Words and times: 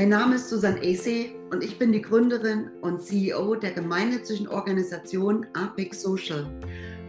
Mein 0.00 0.08
Name 0.08 0.36
ist 0.36 0.48
Susan 0.48 0.78
Acey 0.78 1.36
und 1.50 1.62
ich 1.62 1.78
bin 1.78 1.92
die 1.92 2.00
Gründerin 2.00 2.70
und 2.80 3.02
CEO 3.02 3.54
der 3.54 3.72
gemeinnützigen 3.72 4.48
Organisation 4.48 5.46
Apex 5.52 6.00
Social. 6.00 6.46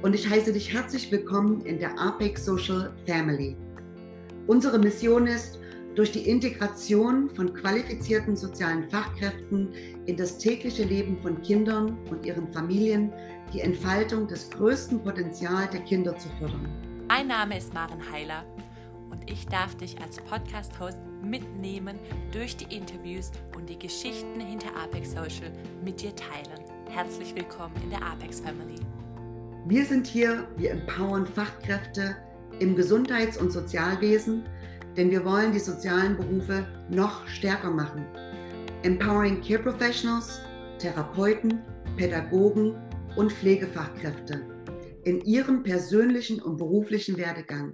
Und 0.01 0.13
ich 0.13 0.29
heiße 0.29 0.51
dich 0.51 0.73
herzlich 0.73 1.09
willkommen 1.09 1.61
in 1.61 1.79
der 1.79 1.97
Apex 1.97 2.43
Social 2.43 2.91
Family. 3.07 3.55
Unsere 4.47 4.77
Mission 4.77 5.25
ist, 5.25 5.57
durch 5.95 6.11
die 6.11 6.27
Integration 6.27 7.29
von 7.29 7.53
qualifizierten 7.53 8.35
sozialen 8.35 8.89
Fachkräften 8.89 9.69
in 10.05 10.17
das 10.17 10.37
tägliche 10.37 10.83
Leben 10.83 11.17
von 11.21 11.41
Kindern 11.43 11.97
und 12.09 12.25
ihren 12.25 12.51
Familien 12.51 13.13
die 13.53 13.61
Entfaltung 13.61 14.27
des 14.27 14.49
größten 14.49 15.01
Potenzials 15.01 15.69
der 15.69 15.79
Kinder 15.85 16.17
zu 16.17 16.27
fördern. 16.39 16.67
Mein 17.07 17.27
Name 17.27 17.57
ist 17.57 17.73
Maren 17.73 18.01
Heiler 18.11 18.43
und 19.09 19.31
ich 19.31 19.47
darf 19.47 19.75
dich 19.75 19.97
als 20.01 20.17
Podcast-Host 20.17 20.99
mitnehmen 21.21 21.99
durch 22.31 22.57
die 22.57 22.75
Interviews 22.75 23.31
und 23.55 23.69
die 23.69 23.77
Geschichten 23.77 24.39
hinter 24.39 24.75
Apex 24.75 25.11
Social 25.11 25.51
mit 25.83 26.01
dir 26.01 26.15
teilen. 26.15 26.65
Herzlich 26.89 27.35
willkommen 27.35 27.75
in 27.83 27.89
der 27.89 28.03
Apex 28.03 28.39
Family. 28.39 28.75
Wir 29.67 29.85
sind 29.85 30.07
hier, 30.07 30.47
wir 30.57 30.71
empowern 30.71 31.25
Fachkräfte 31.25 32.15
im 32.59 32.75
Gesundheits- 32.75 33.37
und 33.37 33.51
Sozialwesen, 33.51 34.43
denn 34.97 35.11
wir 35.11 35.23
wollen 35.23 35.51
die 35.51 35.59
sozialen 35.59 36.17
Berufe 36.17 36.65
noch 36.89 37.27
stärker 37.27 37.71
machen. 37.71 38.05
Empowering 38.83 39.41
Care 39.41 39.61
Professionals, 39.61 40.41
Therapeuten, 40.79 41.61
Pädagogen 41.95 42.75
und 43.15 43.31
Pflegefachkräfte 43.31 44.41
in 45.03 45.21
ihrem 45.21 45.63
persönlichen 45.63 46.41
und 46.41 46.57
beruflichen 46.57 47.17
Werdegang. 47.17 47.73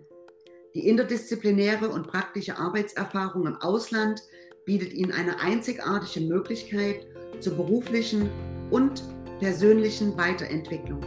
Die 0.77 0.88
interdisziplinäre 0.88 1.90
und 1.90 2.05
praktische 2.05 2.59
Arbeitserfahrung 2.59 3.48
im 3.48 3.55
Ausland 3.55 4.22
bietet 4.64 4.94
ihnen 4.94 5.11
eine 5.11 5.39
einzigartige 5.39 6.28
Möglichkeit 6.28 7.08
zur 7.39 7.56
beruflichen 7.56 8.30
und 8.69 9.03
persönlichen 9.39 10.16
Weiterentwicklung. 10.16 11.02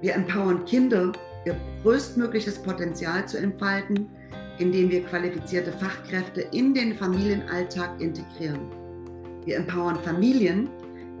Wir 0.00 0.14
empowern 0.16 0.64
Kinder, 0.64 1.12
ihr 1.46 1.54
größtmögliches 1.84 2.60
Potenzial 2.64 3.28
zu 3.28 3.38
entfalten, 3.38 4.10
indem 4.58 4.90
wir 4.90 5.04
qualifizierte 5.04 5.70
Fachkräfte 5.70 6.40
in 6.50 6.74
den 6.74 6.96
Familienalltag 6.96 8.00
integrieren. 8.00 8.72
Wir 9.44 9.54
empowern 9.54 10.02
Familien, 10.02 10.68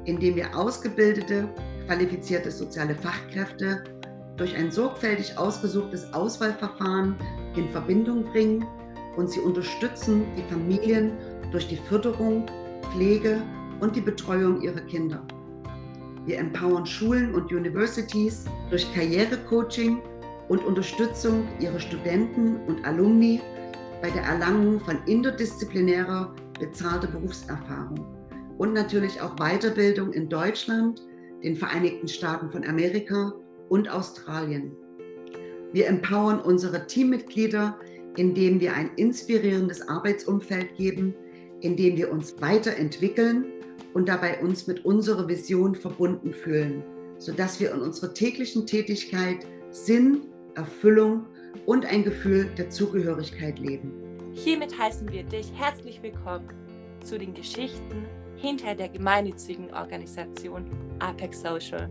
indem 0.06 0.34
wir 0.34 0.58
ausgebildete, 0.58 1.48
qualifizierte 1.86 2.50
soziale 2.50 2.96
Fachkräfte 2.96 3.84
durch 4.36 4.56
ein 4.56 4.70
sorgfältig 4.70 5.36
ausgesuchtes 5.36 6.12
Auswahlverfahren 6.12 7.16
in 7.56 7.68
Verbindung 7.70 8.24
bringen 8.24 8.66
und 9.16 9.30
sie 9.30 9.40
unterstützen 9.40 10.24
die 10.36 10.52
Familien 10.52 11.12
durch 11.50 11.68
die 11.68 11.76
Förderung, 11.76 12.46
Pflege 12.92 13.42
und 13.80 13.94
die 13.94 14.00
Betreuung 14.00 14.62
ihrer 14.62 14.80
Kinder. 14.80 15.22
Wir 16.24 16.38
empowern 16.38 16.86
Schulen 16.86 17.34
und 17.34 17.52
Universities 17.52 18.44
durch 18.70 18.92
Karrierecoaching 18.94 20.00
und 20.48 20.64
Unterstützung 20.64 21.48
ihrer 21.60 21.80
Studenten 21.80 22.56
und 22.66 22.84
Alumni 22.84 23.40
bei 24.00 24.10
der 24.10 24.22
Erlangung 24.22 24.80
von 24.80 24.98
interdisziplinärer 25.06 26.34
bezahlter 26.58 27.08
Berufserfahrung 27.08 28.06
und 28.58 28.72
natürlich 28.72 29.20
auch 29.20 29.34
Weiterbildung 29.36 30.12
in 30.12 30.28
Deutschland, 30.28 31.02
den 31.42 31.56
Vereinigten 31.56 32.06
Staaten 32.06 32.50
von 32.50 32.64
Amerika 32.64 33.32
und 33.72 33.88
Australien. 33.88 34.76
Wir 35.72 35.86
empowern 35.86 36.40
unsere 36.40 36.86
Teammitglieder, 36.86 37.78
indem 38.18 38.60
wir 38.60 38.74
ein 38.74 38.90
inspirierendes 38.96 39.88
Arbeitsumfeld 39.88 40.76
geben, 40.76 41.14
indem 41.62 41.96
wir 41.96 42.12
uns 42.12 42.38
weiterentwickeln 42.42 43.46
und 43.94 44.10
dabei 44.10 44.42
uns 44.42 44.66
mit 44.66 44.84
unserer 44.84 45.26
Vision 45.26 45.74
verbunden 45.74 46.34
fühlen, 46.34 46.82
sodass 47.16 47.60
wir 47.60 47.72
in 47.72 47.80
unserer 47.80 48.12
täglichen 48.12 48.66
Tätigkeit 48.66 49.38
Sinn, 49.70 50.26
Erfüllung 50.54 51.24
und 51.64 51.86
ein 51.86 52.04
Gefühl 52.04 52.50
der 52.58 52.68
Zugehörigkeit 52.68 53.58
leben. 53.58 53.90
Hiermit 54.34 54.78
heißen 54.78 55.10
wir 55.10 55.22
dich 55.22 55.50
herzlich 55.54 56.02
willkommen 56.02 56.50
zu 57.02 57.18
den 57.18 57.32
Geschichten 57.32 58.04
hinter 58.36 58.74
der 58.74 58.90
gemeinnützigen 58.90 59.72
Organisation 59.72 60.66
Apex 60.98 61.40
Social. 61.40 61.90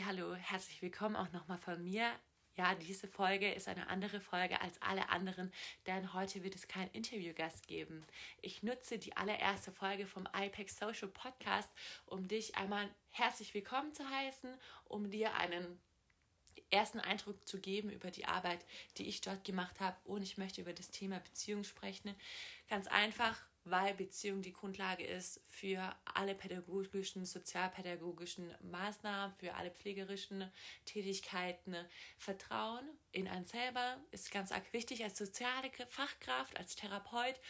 Hallo, 0.00 0.34
herzlich 0.34 0.80
willkommen 0.80 1.16
auch 1.16 1.30
nochmal 1.32 1.58
von 1.58 1.84
mir. 1.84 2.10
Ja, 2.56 2.74
diese 2.74 3.06
Folge 3.06 3.52
ist 3.52 3.68
eine 3.68 3.88
andere 3.88 4.22
Folge 4.22 4.58
als 4.62 4.80
alle 4.80 5.10
anderen, 5.10 5.52
denn 5.86 6.14
heute 6.14 6.42
wird 6.42 6.54
es 6.54 6.66
keinen 6.66 6.90
Interviewgast 6.92 7.68
geben. 7.68 8.02
Ich 8.40 8.62
nutze 8.62 8.98
die 8.98 9.14
allererste 9.18 9.70
Folge 9.70 10.06
vom 10.06 10.26
IPEX 10.34 10.78
Social 10.78 11.08
Podcast, 11.08 11.68
um 12.06 12.26
dich 12.26 12.56
einmal 12.56 12.88
herzlich 13.10 13.52
willkommen 13.52 13.92
zu 13.92 14.08
heißen, 14.08 14.56
um 14.84 15.10
dir 15.10 15.34
einen 15.34 15.78
ersten 16.70 16.98
Eindruck 16.98 17.46
zu 17.46 17.60
geben 17.60 17.90
über 17.90 18.10
die 18.10 18.24
Arbeit, 18.24 18.64
die 18.96 19.08
ich 19.08 19.20
dort 19.20 19.44
gemacht 19.44 19.78
habe. 19.78 19.98
Und 20.04 20.22
ich 20.22 20.38
möchte 20.38 20.62
über 20.62 20.72
das 20.72 20.90
Thema 20.90 21.20
Beziehung 21.20 21.64
sprechen. 21.64 22.14
Ganz 22.66 22.86
einfach, 22.86 23.38
weil 23.64 23.94
Beziehung 23.94 24.42
die 24.42 24.52
Grundlage 24.52 25.04
ist 25.04 25.40
für 25.46 25.94
alle 26.14 26.34
pädagogischen, 26.34 27.24
sozialpädagogischen 27.24 28.54
Maßnahmen, 28.62 29.34
für 29.36 29.54
alle 29.54 29.70
pflegerischen 29.70 30.50
Tätigkeiten. 30.84 31.76
Vertrauen 32.18 32.88
in 33.12 33.28
einen 33.28 33.44
selber 33.44 33.98
ist 34.10 34.30
ganz 34.30 34.52
arg 34.52 34.72
wichtig 34.72 35.04
als 35.04 35.18
soziale 35.18 35.70
Fachkraft, 35.88 36.58
als 36.58 36.76
Therapeut 36.76 37.40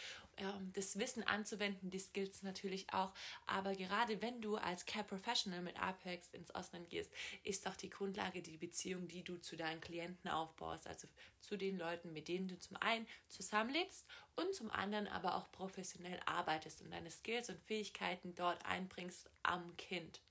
das 0.73 0.97
Wissen 0.97 1.23
anzuwenden, 1.23 1.89
die 1.89 1.99
Skills 1.99 2.43
natürlich 2.43 2.91
auch. 2.93 3.13
Aber 3.45 3.73
gerade 3.73 4.21
wenn 4.21 4.41
du 4.41 4.55
als 4.55 4.85
Care 4.85 5.03
Professional 5.03 5.61
mit 5.61 5.79
Apex 5.79 6.33
ins 6.33 6.51
Ausland 6.51 6.89
gehst, 6.89 7.11
ist 7.43 7.65
doch 7.65 7.75
die 7.75 7.89
Grundlage 7.89 8.41
die 8.41 8.57
Beziehung, 8.57 9.07
die 9.07 9.23
du 9.23 9.37
zu 9.37 9.55
deinen 9.55 9.81
Klienten 9.81 10.29
aufbaust, 10.29 10.87
also 10.87 11.07
zu 11.39 11.57
den 11.57 11.77
Leuten, 11.77 12.13
mit 12.13 12.27
denen 12.27 12.47
du 12.47 12.57
zum 12.59 12.77
einen 12.77 13.07
zusammenlebst 13.27 14.07
und 14.35 14.53
zum 14.55 14.71
anderen 14.71 15.07
aber 15.07 15.35
auch 15.35 15.51
professionell 15.51 16.19
arbeitest 16.25 16.81
und 16.81 16.91
deine 16.91 17.11
Skills 17.11 17.49
und 17.49 17.61
Fähigkeiten 17.61 18.35
dort 18.35 18.65
einbringst 18.65 19.29
am 19.43 19.75
Kind. 19.77 20.21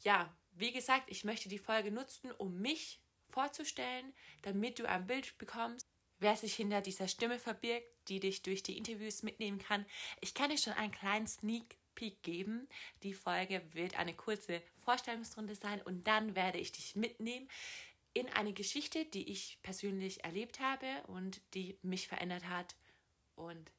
Ja, 0.00 0.36
wie 0.52 0.72
gesagt, 0.72 1.10
ich 1.10 1.24
möchte 1.24 1.48
die 1.48 1.58
Folge 1.58 1.90
nutzen, 1.90 2.30
um 2.32 2.60
mich 2.60 3.00
vorzustellen, 3.30 4.12
damit 4.42 4.78
du 4.78 4.88
ein 4.88 5.06
Bild 5.06 5.36
bekommst, 5.38 5.88
wer 6.18 6.36
sich 6.36 6.54
hinter 6.54 6.80
dieser 6.80 7.08
Stimme 7.08 7.38
verbirgt, 7.38 7.86
die 8.08 8.20
dich 8.20 8.42
durch 8.42 8.62
die 8.62 8.76
Interviews 8.76 9.22
mitnehmen 9.22 9.58
kann. 9.58 9.84
Ich 10.20 10.34
kann 10.34 10.50
dir 10.50 10.58
schon 10.58 10.72
einen 10.74 10.92
kleinen 10.92 11.26
Sneak 11.26 11.76
Peek 11.94 12.22
geben. 12.22 12.68
Die 13.02 13.12
Folge 13.12 13.62
wird 13.72 13.98
eine 13.98 14.14
kurze 14.14 14.62
Vorstellungsrunde 14.84 15.56
sein 15.56 15.82
und 15.82 16.06
dann 16.06 16.36
werde 16.36 16.58
ich 16.58 16.70
dich 16.70 16.94
mitnehmen 16.94 17.48
in 18.14 18.28
eine 18.28 18.52
Geschichte, 18.52 19.04
die 19.04 19.30
ich 19.30 19.58
persönlich 19.62 20.24
erlebt 20.24 20.60
habe 20.60 20.86
und 21.08 21.40
die 21.54 21.76
mich 21.82 22.08
verändert 22.08 22.48
hat 22.48 22.76
und 23.34 23.70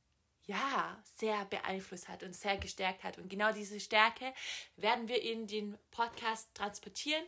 ja, 0.45 1.01
sehr 1.03 1.45
beeinflusst 1.45 2.09
hat 2.09 2.23
und 2.23 2.35
sehr 2.35 2.57
gestärkt 2.57 3.03
hat. 3.03 3.17
Und 3.17 3.29
genau 3.29 3.53
diese 3.53 3.79
Stärke 3.79 4.33
werden 4.75 5.07
wir 5.07 5.21
in 5.21 5.47
den 5.47 5.77
Podcast 5.91 6.53
transportieren. 6.55 7.23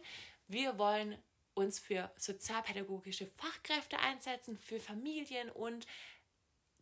Wir 0.47 0.77
wollen 0.77 1.17
uns 1.53 1.79
für 1.79 2.11
sozialpädagogische 2.17 3.27
Fachkräfte 3.27 3.99
einsetzen, 3.99 4.57
für 4.57 4.79
Familien 4.79 5.49
und 5.49 5.85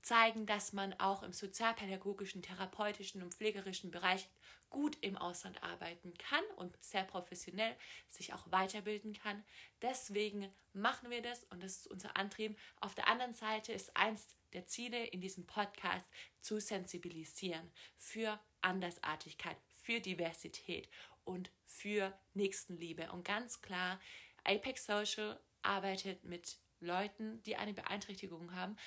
zeigen, 0.01 0.45
dass 0.45 0.73
man 0.73 0.93
auch 0.99 1.23
im 1.23 1.33
sozialpädagogischen, 1.33 2.41
therapeutischen 2.41 3.21
und 3.21 3.33
pflegerischen 3.33 3.91
Bereich 3.91 4.29
gut 4.69 4.97
im 5.01 5.17
Ausland 5.17 5.63
arbeiten 5.63 6.13
kann 6.17 6.43
und 6.55 6.77
sehr 6.83 7.03
professionell 7.03 7.75
sich 8.07 8.33
auch 8.33 8.51
weiterbilden 8.51 9.13
kann. 9.13 9.43
Deswegen 9.81 10.53
machen 10.73 11.09
wir 11.09 11.21
das 11.21 11.43
und 11.45 11.63
das 11.63 11.77
ist 11.77 11.87
unser 11.87 12.15
Antrieb. 12.15 12.57
Auf 12.79 12.95
der 12.95 13.07
anderen 13.07 13.33
Seite 13.33 13.73
ist 13.73 13.95
eins 13.97 14.27
der 14.53 14.67
Ziele 14.67 15.05
in 15.05 15.21
diesem 15.21 15.45
Podcast 15.45 16.05
zu 16.37 16.59
sensibilisieren 16.59 17.71
für 17.97 18.39
Andersartigkeit, 18.61 19.57
für 19.73 19.99
Diversität 19.99 20.89
und 21.23 21.51
für 21.65 22.17
Nächstenliebe. 22.33 23.11
Und 23.11 23.23
ganz 23.23 23.61
klar, 23.61 23.99
Apex 24.43 24.85
Social 24.85 25.39
arbeitet 25.61 26.23
mit 26.23 26.57
Leuten, 26.79 27.43
die 27.43 27.55
eine 27.55 27.73
Beeinträchtigung 27.73 28.55
haben. 28.55 28.77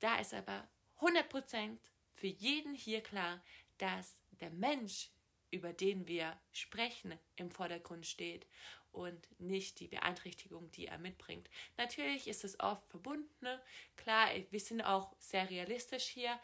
Da 0.00 0.18
ist 0.18 0.34
aber 0.34 0.68
100% 1.00 1.78
für 2.14 2.26
jeden 2.26 2.74
hier 2.74 3.02
klar, 3.02 3.42
dass 3.78 4.20
der 4.40 4.50
Mensch, 4.50 5.10
über 5.50 5.72
den 5.72 6.06
wir 6.06 6.38
sprechen, 6.52 7.18
im 7.36 7.50
Vordergrund 7.50 8.06
steht 8.06 8.46
und 8.92 9.28
nicht 9.38 9.80
die 9.80 9.88
Beeinträchtigung, 9.88 10.70
die 10.72 10.86
er 10.86 10.98
mitbringt. 10.98 11.48
Natürlich 11.76 12.26
ist 12.26 12.44
es 12.44 12.58
oft 12.60 12.86
verbunden. 12.88 13.28
Ne? 13.40 13.60
Klar, 13.96 14.28
wir 14.50 14.60
sind 14.60 14.82
auch 14.82 15.14
sehr 15.18 15.48
realistisch 15.50 16.04
hier, 16.04 16.38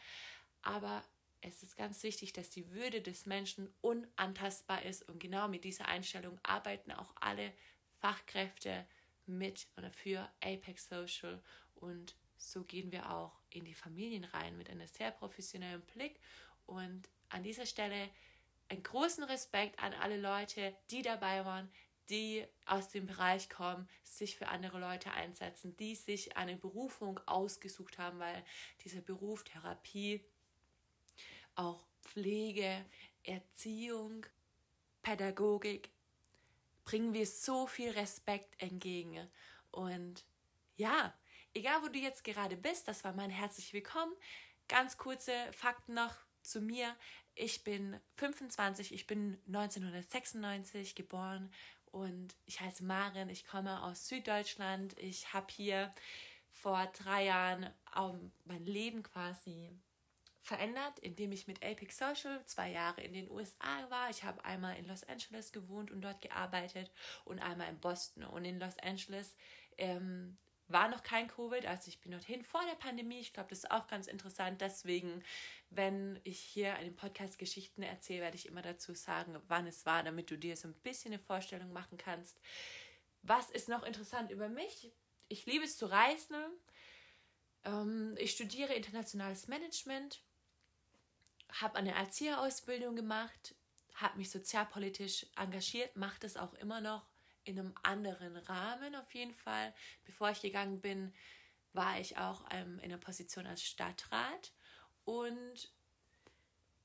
aber 0.62 1.05
es 1.41 1.62
ist 1.62 1.76
ganz 1.76 2.02
wichtig, 2.02 2.32
dass 2.32 2.50
die 2.50 2.70
Würde 2.70 3.02
des 3.02 3.26
Menschen 3.26 3.73
unantastbar 3.81 4.82
ist 4.82 5.06
und 5.08 5.19
genau 5.20 5.49
mit 5.49 5.64
dieser 5.64 5.87
Einstellung 5.88 6.38
arbeiten 6.43 6.93
auch 6.93 7.12
alle 7.17 7.52
Fachkräfte 8.05 8.87
mit 9.25 9.67
oder 9.79 9.91
für 9.91 10.31
Apex 10.43 10.91
Social. 10.91 11.43
Und 11.75 12.15
so 12.37 12.62
gehen 12.62 12.93
wir 12.93 13.11
auch 13.11 13.41
in 13.49 13.65
die 13.65 13.73
Familien 13.73 14.25
rein 14.25 14.59
mit 14.59 14.69
einem 14.69 14.87
sehr 14.87 15.11
professionellen 15.11 15.81
Blick. 15.81 16.21
Und 16.67 17.09
an 17.31 17.43
dieser 17.43 17.65
Stelle 17.65 18.11
einen 18.69 18.83
großen 18.83 19.25
Respekt 19.25 19.83
an 19.83 19.95
alle 19.95 20.19
Leute, 20.19 20.77
die 20.91 21.01
dabei 21.01 21.47
waren, 21.47 21.71
die 22.11 22.47
aus 22.67 22.91
dem 22.91 23.06
Bereich 23.06 23.49
kommen, 23.49 23.89
sich 24.03 24.37
für 24.37 24.49
andere 24.49 24.79
Leute 24.79 25.11
einsetzen, 25.12 25.75
die 25.79 25.95
sich 25.95 26.37
eine 26.37 26.59
Berufung 26.59 27.19
ausgesucht 27.25 27.97
haben, 27.97 28.19
weil 28.19 28.45
dieser 28.85 29.01
Beruf 29.01 29.45
Therapie, 29.45 30.23
auch 31.55 31.87
Pflege, 32.03 32.85
Erziehung, 33.23 34.27
Pädagogik, 35.01 35.94
bringen 36.85 37.15
wir 37.15 37.27
so 37.27 37.67
viel 37.67 37.91
Respekt 37.91 38.61
entgegen. 38.61 39.29
Und 39.71 40.25
ja, 40.77 41.15
egal 41.55 41.83
wo 41.83 41.89
du 41.89 41.99
jetzt 41.99 42.25
gerade 42.25 42.57
bist, 42.57 42.89
das 42.89 43.05
war 43.05 43.13
mein 43.13 43.31
herzlich 43.31 43.73
willkommen. 43.73 44.13
Ganz 44.69 44.97
kurze 44.97 45.33
Fakten 45.53 45.95
noch 45.95 46.15
zu 46.43 46.61
mir. 46.61 46.95
Ich 47.35 47.65
bin 47.65 47.99
25, 48.17 48.93
ich 48.93 49.07
bin 49.07 49.39
1996 49.47 50.95
geboren 50.95 51.53
und 51.87 52.37
ich 52.45 52.61
heiße 52.61 52.85
Maren, 52.85 53.29
ich 53.29 53.47
komme 53.47 53.83
aus 53.83 54.09
Süddeutschland. 54.09 54.97
Ich 54.99 55.33
habe 55.33 55.47
hier 55.51 55.95
vor 56.51 56.87
drei 56.87 57.25
Jahren 57.25 57.71
mein 58.45 58.65
Leben 58.65 59.03
quasi 59.03 59.71
verändert, 60.44 60.99
indem 60.99 61.32
ich 61.32 61.46
mit 61.46 61.64
Apex 61.64 61.96
Social 61.96 62.44
zwei 62.44 62.70
Jahre 62.70 63.00
in 63.00 63.14
den 63.14 63.31
USA 63.31 63.88
war. 63.88 64.11
Ich 64.11 64.25
habe 64.25 64.44
einmal 64.44 64.76
in 64.76 64.87
Los 64.87 65.02
Angeles 65.05 65.52
gewohnt 65.52 65.91
und 65.91 66.02
dort 66.02 66.20
gearbeitet 66.20 66.93
und 67.25 67.38
einmal 67.38 67.70
in 67.70 67.81
Boston. 67.81 68.25
Und 68.25 68.44
in 68.44 68.61
Los 68.61 68.79
Angeles 68.79 69.35
ähm, 69.79 70.37
war 70.69 70.88
noch 70.88 71.02
kein 71.02 71.29
Covid, 71.29 71.64
also 71.67 71.88
ich 71.88 71.99
bin 72.00 72.12
dorthin 72.12 72.43
vor 72.43 72.61
der 72.67 72.76
Pandemie. 72.76 73.20
Ich 73.20 73.32
glaube, 73.32 73.49
das 73.49 73.61
ist 73.61 73.70
auch 73.70 73.87
ganz 73.87 74.06
interessant. 74.06 74.61
Deswegen, 74.61 75.25
wenn 75.70 76.20
ich 76.25 76.41
hier 76.41 76.76
in 76.76 76.85
dem 76.85 76.96
Podcast 76.96 77.38
Geschichten 77.38 77.82
erzähle, 77.82 78.20
werde 78.20 78.37
ich 78.37 78.46
immer 78.46 78.62
dazu 78.62 78.94
sagen, 78.94 79.41
wann 79.49 79.67
es 79.67 79.87
war, 79.87 80.02
damit 80.02 80.31
du 80.31 80.37
dir 80.37 80.58
so 80.58 80.69
ein 80.69 80.75
bisschen 80.75 81.14
eine 81.14 81.23
Vorstellung 81.23 81.73
machen 81.73 81.96
kannst. 81.96 82.38
Was 83.23 83.49
ist 83.49 83.70
noch 83.70 83.82
interessant 83.82 84.31
über 84.31 84.50
mich? 84.50 84.93
Ich 85.29 85.46
liebe 85.46 85.64
es 85.64 85.79
zu 85.79 85.87
reisen. 85.87 86.37
Ähm, 87.64 88.14
ich 88.19 88.32
studiere 88.32 88.75
internationales 88.75 89.49
Management, 89.49 90.23
habe 91.61 91.77
eine 91.77 91.95
Erzieherausbildung 91.95 92.97
gemacht, 92.97 93.55
habe 93.95 94.19
mich 94.19 94.31
sozialpolitisch 94.31 95.27
engagiert, 95.37 95.97
mache 95.97 96.21
das 96.21 96.37
auch 96.37 96.55
immer 96.55 96.81
noch 96.81 97.06
in 97.45 97.59
einem 97.59 97.75
anderen 97.83 98.37
Rahmen 98.37 98.95
auf 98.97 99.12
jeden 99.15 99.35
Fall. 99.35 99.75
Bevor 100.05 100.31
ich 100.31 100.41
gegangen 100.41 100.81
bin, 100.81 101.15
war 101.73 102.01
ich 102.01 102.17
auch 102.19 102.45
ähm, 102.51 102.79
in 102.81 102.91
der 102.91 102.97
Position 102.97 103.47
als 103.47 103.62
Stadtrat 103.62 104.53
und 105.05 105.73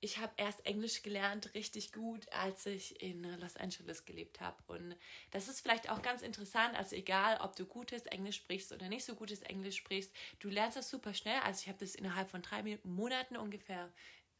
ich 0.01 0.18
habe 0.18 0.31
erst 0.38 0.66
Englisch 0.66 1.01
gelernt, 1.01 1.54
richtig 1.54 1.92
gut, 1.92 2.31
als 2.31 2.66
ich 2.66 3.01
in 3.01 3.24
Los 3.39 3.57
Angeles 3.57 4.06
gelebt 4.06 4.39
habe. 4.39 4.57
Und 4.68 4.95
das 5.31 5.50
ist 5.50 5.60
vielleicht 5.60 5.89
auch 5.89 6.01
ganz 6.01 6.21
interessant. 6.21 6.77
Also 6.77 6.95
egal, 6.95 7.38
ob 7.42 7.56
du 7.57 7.66
gutes 7.66 8.06
Englisch 8.06 8.38
sprichst 8.38 8.71
oder 8.71 8.88
nicht 8.88 9.04
so 9.04 9.16
gutes 9.16 9.42
Englisch 9.42 9.75
sprichst, 9.75 10.16
du 10.39 10.50
lernst 10.50 10.77
das 10.77 10.89
super 10.89 11.13
schnell. 11.13 11.39
Also 11.42 11.63
ich 11.63 11.68
habe 11.68 11.80
das 11.80 11.95
innerhalb 11.95 12.31
von 12.31 12.42
drei 12.42 12.80
Monaten 12.83 13.36
ungefähr 13.36 13.92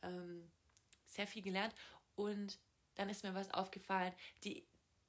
ähm, 0.04 0.52
sehr 1.06 1.28
viel 1.28 1.42
gelernt. 1.42 1.74
Und 2.16 2.60
dann 2.96 3.10
ist 3.10 3.24
mir 3.24 3.34
was 3.34 3.52
aufgefallen. 3.52 4.14
Die 4.44 4.66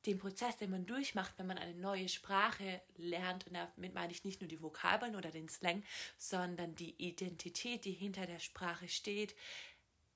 den 0.06 0.18
Prozess, 0.18 0.56
den 0.56 0.70
man 0.70 0.86
durchmacht, 0.86 1.34
wenn 1.36 1.46
man 1.46 1.58
eine 1.58 1.74
neue 1.74 2.08
Sprache 2.08 2.80
lernt, 2.96 3.46
und 3.46 3.54
damit 3.54 3.94
meine 3.94 4.12
ich 4.12 4.24
nicht 4.24 4.40
nur 4.40 4.48
die 4.48 4.62
Vokabeln 4.62 5.14
oder 5.14 5.30
den 5.30 5.48
Slang, 5.48 5.82
sondern 6.16 6.74
die 6.74 6.94
Identität, 6.96 7.84
die 7.84 7.92
hinter 7.92 8.26
der 8.26 8.38
Sprache 8.38 8.88
steht, 8.88 9.34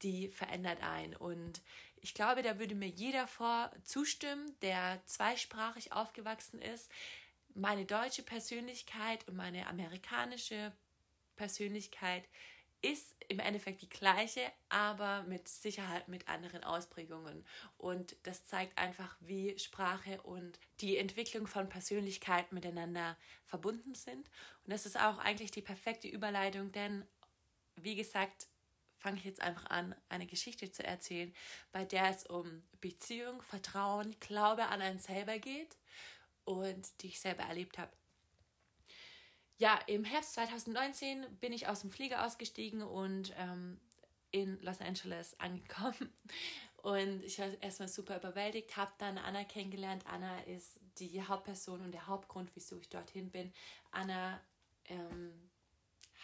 die 0.03 0.29
verändert 0.29 0.83
einen. 0.83 1.15
Und 1.15 1.61
ich 1.97 2.15
glaube, 2.15 2.43
da 2.43 2.59
würde 2.59 2.75
mir 2.75 2.89
jeder 2.89 3.27
vor 3.27 3.71
zustimmen, 3.83 4.55
der 4.63 5.03
zweisprachig 5.07 5.93
aufgewachsen 5.93 6.61
ist. 6.61 6.91
Meine 7.55 7.85
deutsche 7.85 8.23
Persönlichkeit 8.23 9.29
und 9.29 9.37
meine 9.37 9.67
amerikanische 9.67 10.73
Persönlichkeit 11.37 12.29
ist 12.85 13.17
im 13.29 13.39
Endeffekt 13.39 13.81
die 13.81 13.89
gleiche, 13.89 14.41
aber 14.69 15.23
mit 15.23 15.49
Sicherheit 15.49 16.09
mit 16.09 16.29
anderen 16.29 16.63
Ausprägungen. 16.65 17.47
Und 17.79 18.17
das 18.25 18.45
zeigt 18.45 18.77
einfach, 18.77 19.17
wie 19.21 19.59
Sprache 19.59 20.21
und 20.23 20.59
die 20.81 20.99
Entwicklung 20.99 21.47
von 21.47 21.69
Persönlichkeit 21.69 22.53
miteinander 22.53 23.17
verbunden 23.47 23.95
sind. 23.95 24.29
Und 24.65 24.73
das 24.73 24.85
ist 24.85 25.01
auch 25.01 25.19
eigentlich 25.19 25.51
die 25.51 25.63
perfekte 25.63 26.09
Überleitung, 26.09 26.73
denn 26.73 27.07
wie 27.77 27.97
gesagt, 27.97 28.49
fange 28.99 29.17
ich 29.17 29.25
jetzt 29.25 29.41
einfach 29.41 29.71
an, 29.71 29.95
eine 30.09 30.27
Geschichte 30.27 30.71
zu 30.71 30.85
erzählen, 30.85 31.35
bei 31.73 31.85
der 31.85 32.11
es 32.11 32.27
um 32.27 32.63
Beziehung, 32.81 33.41
Vertrauen, 33.43 34.15
Glaube 34.21 34.67
an 34.67 34.83
einen 34.83 34.99
selber 34.99 35.39
geht 35.39 35.77
und 36.45 37.03
die 37.03 37.09
ich 37.09 37.21
selber 37.21 37.45
erlebt 37.45 37.79
habe 37.79 37.93
ja, 39.59 39.79
im 39.87 40.05
Herbst 40.05 40.35
2019 40.35 41.27
bin 41.41 41.53
ich 41.53 41.69
aus 41.69 41.81
dem 41.81 41.91
Flieger 41.91 42.27
ausgestiegen 42.27 42.83
und 42.83 43.33
ähm, 43.39 43.81
in 44.31 44.61
Los 44.63 44.81
Angeles 44.81 45.39
angekommen. 45.39 46.13
Und 46.85 47.25
ich 47.25 47.39
war 47.39 47.47
erstmal 47.63 47.89
super 47.89 48.19
überwältigt, 48.19 48.77
habe 48.77 48.93
dann 48.99 49.17
Anna 49.17 49.45
kennengelernt. 49.45 50.05
Anna 50.07 50.41
ist 50.41 50.79
die 50.99 51.23
Hauptperson 51.23 51.81
und 51.81 51.93
der 51.93 52.07
Hauptgrund, 52.09 52.51
wieso 52.53 52.77
ich 52.77 52.91
dorthin 52.91 53.31
bin. 53.31 53.55
Anna 53.91 54.39
ähm, 54.85 55.33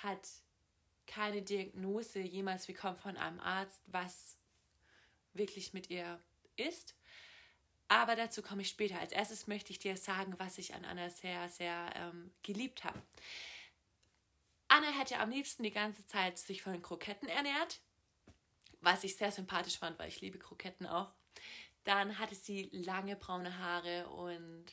hat 0.02 0.28
keine 1.06 1.40
Diagnose 1.40 2.20
jemals 2.20 2.66
bekommen 2.66 2.98
von 2.98 3.16
einem 3.16 3.40
Arzt, 3.40 3.82
was 3.86 4.36
wirklich 5.32 5.72
mit 5.72 5.88
ihr 5.88 6.20
ist. 6.56 6.94
Aber 7.90 8.14
dazu 8.14 8.40
komme 8.40 8.62
ich 8.62 8.68
später. 8.68 9.00
Als 9.00 9.10
erstes 9.10 9.48
möchte 9.48 9.72
ich 9.72 9.80
dir 9.80 9.96
sagen, 9.96 10.34
was 10.38 10.58
ich 10.58 10.74
an 10.74 10.84
Anna 10.84 11.10
sehr, 11.10 11.48
sehr 11.48 11.90
ähm, 11.96 12.30
geliebt 12.44 12.84
habe. 12.84 13.02
Anna 14.68 14.86
hätte 14.92 15.18
am 15.18 15.30
liebsten 15.30 15.64
die 15.64 15.72
ganze 15.72 16.06
Zeit 16.06 16.38
sich 16.38 16.62
von 16.62 16.80
Kroketten 16.82 17.28
ernährt, 17.28 17.80
was 18.80 19.02
ich 19.02 19.16
sehr 19.16 19.32
sympathisch 19.32 19.76
fand, 19.76 19.98
weil 19.98 20.08
ich 20.08 20.20
liebe 20.20 20.38
Kroketten 20.38 20.86
auch. 20.86 21.10
Dann 21.82 22.20
hatte 22.20 22.36
sie 22.36 22.68
lange 22.70 23.16
braune 23.16 23.58
Haare 23.58 24.08
und 24.08 24.66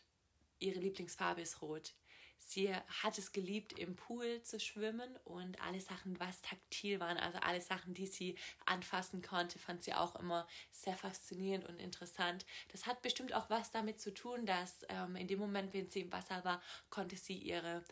ihre 0.60 0.80
Lieblingsfarbe 0.80 1.42
ist 1.42 1.64
rot. 1.64 1.96
Sie 2.40 2.74
hat 2.74 3.18
es 3.18 3.32
geliebt, 3.32 3.78
im 3.78 3.96
Pool 3.96 4.42
zu 4.42 4.60
schwimmen 4.60 5.16
und 5.26 5.62
alle 5.62 5.82
Sachen, 5.82 6.20
was 6.20 6.42
taktil 6.42 7.00
waren, 7.00 7.18
also 7.18 7.40
alle 7.40 7.62
Sachen, 7.62 7.94
die 7.94 8.08
sie 8.08 8.38
anfassen 8.66 9.22
konnte, 9.22 9.60
fand 9.60 9.84
sie 9.84 9.94
auch 9.94 10.16
immer 10.16 10.48
sehr 10.72 10.96
faszinierend 10.96 11.68
und 11.68 11.80
interessant. 11.80 12.46
Das 12.72 12.86
hat 12.86 13.02
bestimmt 13.02 13.34
auch 13.34 13.50
was 13.50 13.72
damit 13.72 14.00
zu 14.00 14.14
tun, 14.14 14.46
dass 14.46 14.86
ähm, 14.90 15.16
in 15.16 15.28
dem 15.28 15.40
Moment, 15.40 15.74
wenn 15.74 15.90
sie 15.90 16.02
im 16.02 16.12
Wasser 16.12 16.44
war, 16.46 16.62
konnte 16.90 17.18
sie 17.18 17.38
ihre, 17.38 17.84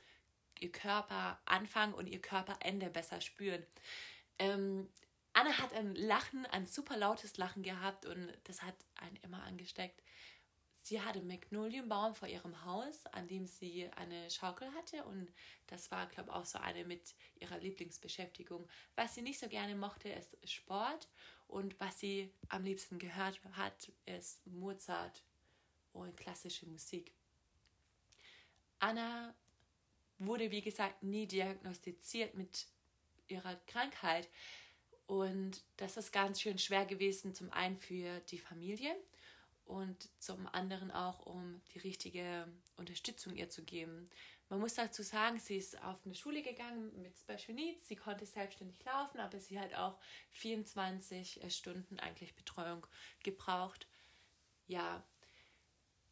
ihr 0.60 0.72
Körper 0.72 1.42
anfangen 1.46 1.94
und 1.94 2.08
ihr 2.08 2.22
Körperende 2.22 2.90
besser 2.90 3.22
spüren. 3.22 3.66
Ähm, 4.40 4.90
Anna 5.34 5.58
hat 5.58 5.74
ein 5.74 5.96
Lachen, 5.96 6.46
ein 6.46 6.66
super 6.66 6.96
lautes 6.96 7.36
Lachen 7.38 7.62
gehabt 7.62 8.06
und 8.06 8.34
das 8.46 8.64
hat 8.64 8.76
einen 8.96 9.18
immer 9.18 9.44
angesteckt. 9.44 10.02
Sie 10.86 11.02
hatte 11.02 11.24
Magnolienbaum 11.24 12.14
vor 12.14 12.28
ihrem 12.28 12.64
Haus, 12.64 13.08
an 13.08 13.28
dem 13.28 13.48
sie 13.48 13.90
eine 13.96 14.30
Schaukel 14.30 14.72
hatte 14.76 15.04
und 15.06 15.34
das 15.66 15.90
war, 15.90 16.06
glaube 16.06 16.30
ich, 16.30 16.36
auch 16.36 16.46
so 16.46 16.60
eine 16.60 16.86
mit 16.86 17.16
ihrer 17.40 17.58
Lieblingsbeschäftigung. 17.58 18.70
Was 18.96 19.16
sie 19.16 19.24
nicht 19.24 19.40
so 19.40 19.50
gerne 19.50 19.74
mochte, 19.74 20.10
ist 20.10 20.38
Sport 20.48 21.10
und 21.48 21.80
was 21.80 22.00
sie 22.00 22.32
am 22.50 22.64
liebsten 22.64 23.00
gehört 23.00 23.42
hat, 23.54 23.92
ist 24.06 24.46
Mozart 24.46 25.24
und 25.92 26.16
klassische 26.18 26.68
Musik. 26.68 27.12
Anna 28.78 29.34
wurde, 30.20 30.52
wie 30.52 30.62
gesagt, 30.62 31.02
nie 31.02 31.26
diagnostiziert 31.26 32.36
mit 32.36 32.68
ihrer 33.28 33.56
Krankheit 33.66 34.30
und 35.08 35.64
das 35.78 35.98
ist 35.98 36.14
ganz 36.14 36.42
schön 36.42 36.60
schwer 36.60 36.86
gewesen, 36.86 37.34
zum 37.34 37.52
einen 37.52 37.80
für 37.80 38.20
die 38.20 38.38
Familie 38.38 38.96
und 39.66 40.10
zum 40.20 40.48
anderen 40.48 40.92
auch, 40.92 41.26
um 41.26 41.62
die 41.74 41.80
richtige 41.80 42.48
Unterstützung 42.78 43.36
ihr 43.36 43.50
zu 43.50 43.64
geben. 43.64 44.10
Man 44.50 44.60
muss 44.60 44.76
dazu 44.76 45.02
sagen, 45.02 45.40
sie 45.40 45.58
ist 45.58 45.82
auf 45.84 45.98
eine 46.06 46.14
Schule 46.14 46.44
gegangen 46.44 46.92
mit 47.02 47.18
Special 47.18 47.56
Needs, 47.56 47.88
sie 47.88 47.96
konnte 47.96 48.28
selbstständig 48.28 48.84
laufen, 48.86 49.20
aber 49.20 49.40
sie 49.40 49.60
hat 49.60 49.74
auch 49.74 49.98
24 50.32 51.44
äh, 51.44 51.50
Stunden 51.50 52.00
eigentlich 52.00 52.36
Betreuung 52.36 52.86
gebraucht. 53.24 53.88
Ja, 54.68 55.04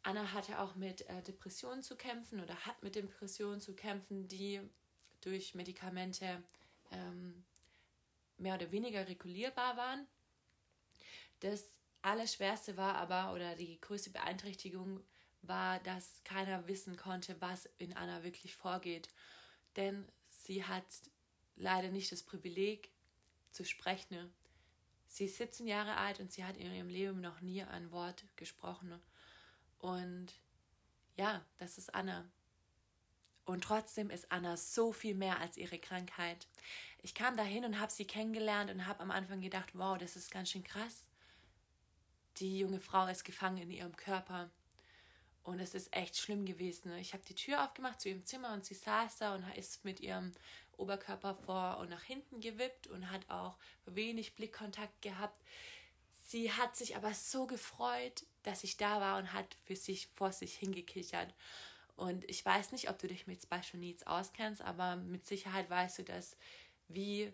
Anna 0.02 0.32
hatte 0.32 0.58
auch 0.58 0.74
mit 0.74 1.08
äh, 1.08 1.22
Depressionen 1.22 1.82
zu 1.82 1.96
kämpfen 1.96 2.40
oder 2.40 2.54
hat 2.66 2.82
mit 2.82 2.96
Depressionen 2.96 3.60
zu 3.60 3.74
kämpfen, 3.74 4.26
die 4.26 4.60
durch 5.20 5.54
Medikamente 5.54 6.42
ähm, 6.90 7.44
mehr 8.36 8.56
oder 8.56 8.70
weniger 8.72 9.06
regulierbar 9.06 9.76
waren. 9.76 10.06
Das 11.40 11.64
Allerschwerste 12.04 12.76
war 12.76 12.96
aber, 12.96 13.32
oder 13.32 13.54
die 13.54 13.80
größte 13.80 14.10
Beeinträchtigung 14.10 15.00
war, 15.42 15.78
dass 15.80 16.22
keiner 16.24 16.66
wissen 16.68 16.96
konnte, 16.96 17.40
was 17.40 17.68
in 17.78 17.96
Anna 17.96 18.22
wirklich 18.22 18.54
vorgeht. 18.54 19.08
Denn 19.76 20.06
sie 20.28 20.64
hat 20.64 20.84
leider 21.56 21.88
nicht 21.88 22.12
das 22.12 22.22
Privileg 22.22 22.90
zu 23.50 23.64
sprechen. 23.64 24.32
Sie 25.06 25.26
ist 25.26 25.38
17 25.38 25.66
Jahre 25.66 25.96
alt 25.96 26.20
und 26.20 26.32
sie 26.32 26.44
hat 26.44 26.56
in 26.56 26.72
ihrem 26.72 26.88
Leben 26.88 27.20
noch 27.20 27.40
nie 27.40 27.62
ein 27.62 27.90
Wort 27.90 28.24
gesprochen. 28.36 29.00
Und 29.78 30.32
ja, 31.16 31.44
das 31.58 31.78
ist 31.78 31.94
Anna. 31.94 32.28
Und 33.44 33.64
trotzdem 33.64 34.10
ist 34.10 34.30
Anna 34.32 34.56
so 34.56 34.92
viel 34.92 35.14
mehr 35.14 35.38
als 35.38 35.56
ihre 35.56 35.78
Krankheit. 35.78 36.48
Ich 37.02 37.14
kam 37.14 37.36
dahin 37.36 37.64
und 37.64 37.78
habe 37.78 37.92
sie 37.92 38.06
kennengelernt 38.06 38.70
und 38.70 38.86
habe 38.86 39.00
am 39.00 39.10
Anfang 39.10 39.40
gedacht, 39.40 39.70
wow, 39.74 39.96
das 39.98 40.16
ist 40.16 40.30
ganz 40.30 40.50
schön 40.50 40.64
krass. 40.64 41.06
Die 42.38 42.58
junge 42.58 42.80
Frau 42.80 43.06
ist 43.06 43.24
gefangen 43.24 43.58
in 43.58 43.70
ihrem 43.70 43.96
Körper. 43.96 44.50
Und 45.42 45.60
es 45.60 45.74
ist 45.74 45.94
echt 45.94 46.16
schlimm 46.16 46.46
gewesen. 46.46 46.96
Ich 46.96 47.12
habe 47.12 47.22
die 47.28 47.34
Tür 47.34 47.64
aufgemacht 47.64 48.00
zu 48.00 48.08
ihrem 48.08 48.24
Zimmer 48.24 48.52
und 48.54 48.64
sie 48.64 48.74
saß 48.74 49.18
da 49.18 49.34
und 49.34 49.44
ist 49.56 49.84
mit 49.84 50.00
ihrem 50.00 50.32
Oberkörper 50.78 51.34
vor 51.34 51.78
und 51.78 51.90
nach 51.90 52.02
hinten 52.02 52.40
gewippt 52.40 52.86
und 52.86 53.10
hat 53.10 53.28
auch 53.28 53.58
wenig 53.84 54.34
Blickkontakt 54.34 55.02
gehabt. 55.02 55.44
Sie 56.26 56.50
hat 56.50 56.74
sich 56.74 56.96
aber 56.96 57.12
so 57.12 57.46
gefreut, 57.46 58.24
dass 58.42 58.64
ich 58.64 58.78
da 58.78 59.00
war 59.00 59.18
und 59.18 59.32
hat 59.32 59.54
für 59.66 59.76
sich 59.76 60.08
vor 60.14 60.32
sich 60.32 60.54
hingekichert. 60.54 61.34
Und 61.96 62.24
ich 62.28 62.44
weiß 62.44 62.72
nicht, 62.72 62.88
ob 62.88 62.98
du 62.98 63.06
dich 63.06 63.26
mit 63.26 63.42
Special 63.42 63.78
Needs 63.78 64.06
auskennst, 64.06 64.62
aber 64.62 64.96
mit 64.96 65.26
Sicherheit 65.26 65.68
weißt 65.68 65.98
du, 65.98 66.04
dass 66.04 66.36
wie 66.88 67.32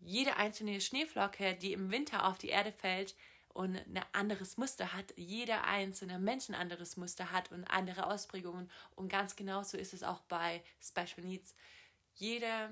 jede 0.00 0.36
einzelne 0.36 0.80
Schneeflocke, 0.80 1.54
die 1.54 1.72
im 1.72 1.90
Winter 1.90 2.26
auf 2.26 2.38
die 2.38 2.48
Erde 2.48 2.72
fällt 2.72 3.14
und 3.54 3.76
ein 3.76 4.04
anderes 4.12 4.56
Muster 4.56 4.92
hat, 4.92 5.12
jeder 5.16 5.64
einzelne 5.64 6.18
Mensch 6.18 6.48
ein 6.48 6.54
anderes 6.54 6.96
Muster 6.96 7.30
hat 7.32 7.52
und 7.52 7.64
andere 7.64 8.06
Ausprägungen. 8.06 8.70
Und 8.94 9.08
ganz 9.08 9.36
genauso 9.36 9.76
ist 9.76 9.92
es 9.92 10.02
auch 10.02 10.20
bei 10.22 10.62
Special 10.80 11.24
Needs. 11.26 11.54
Jeder 12.14 12.70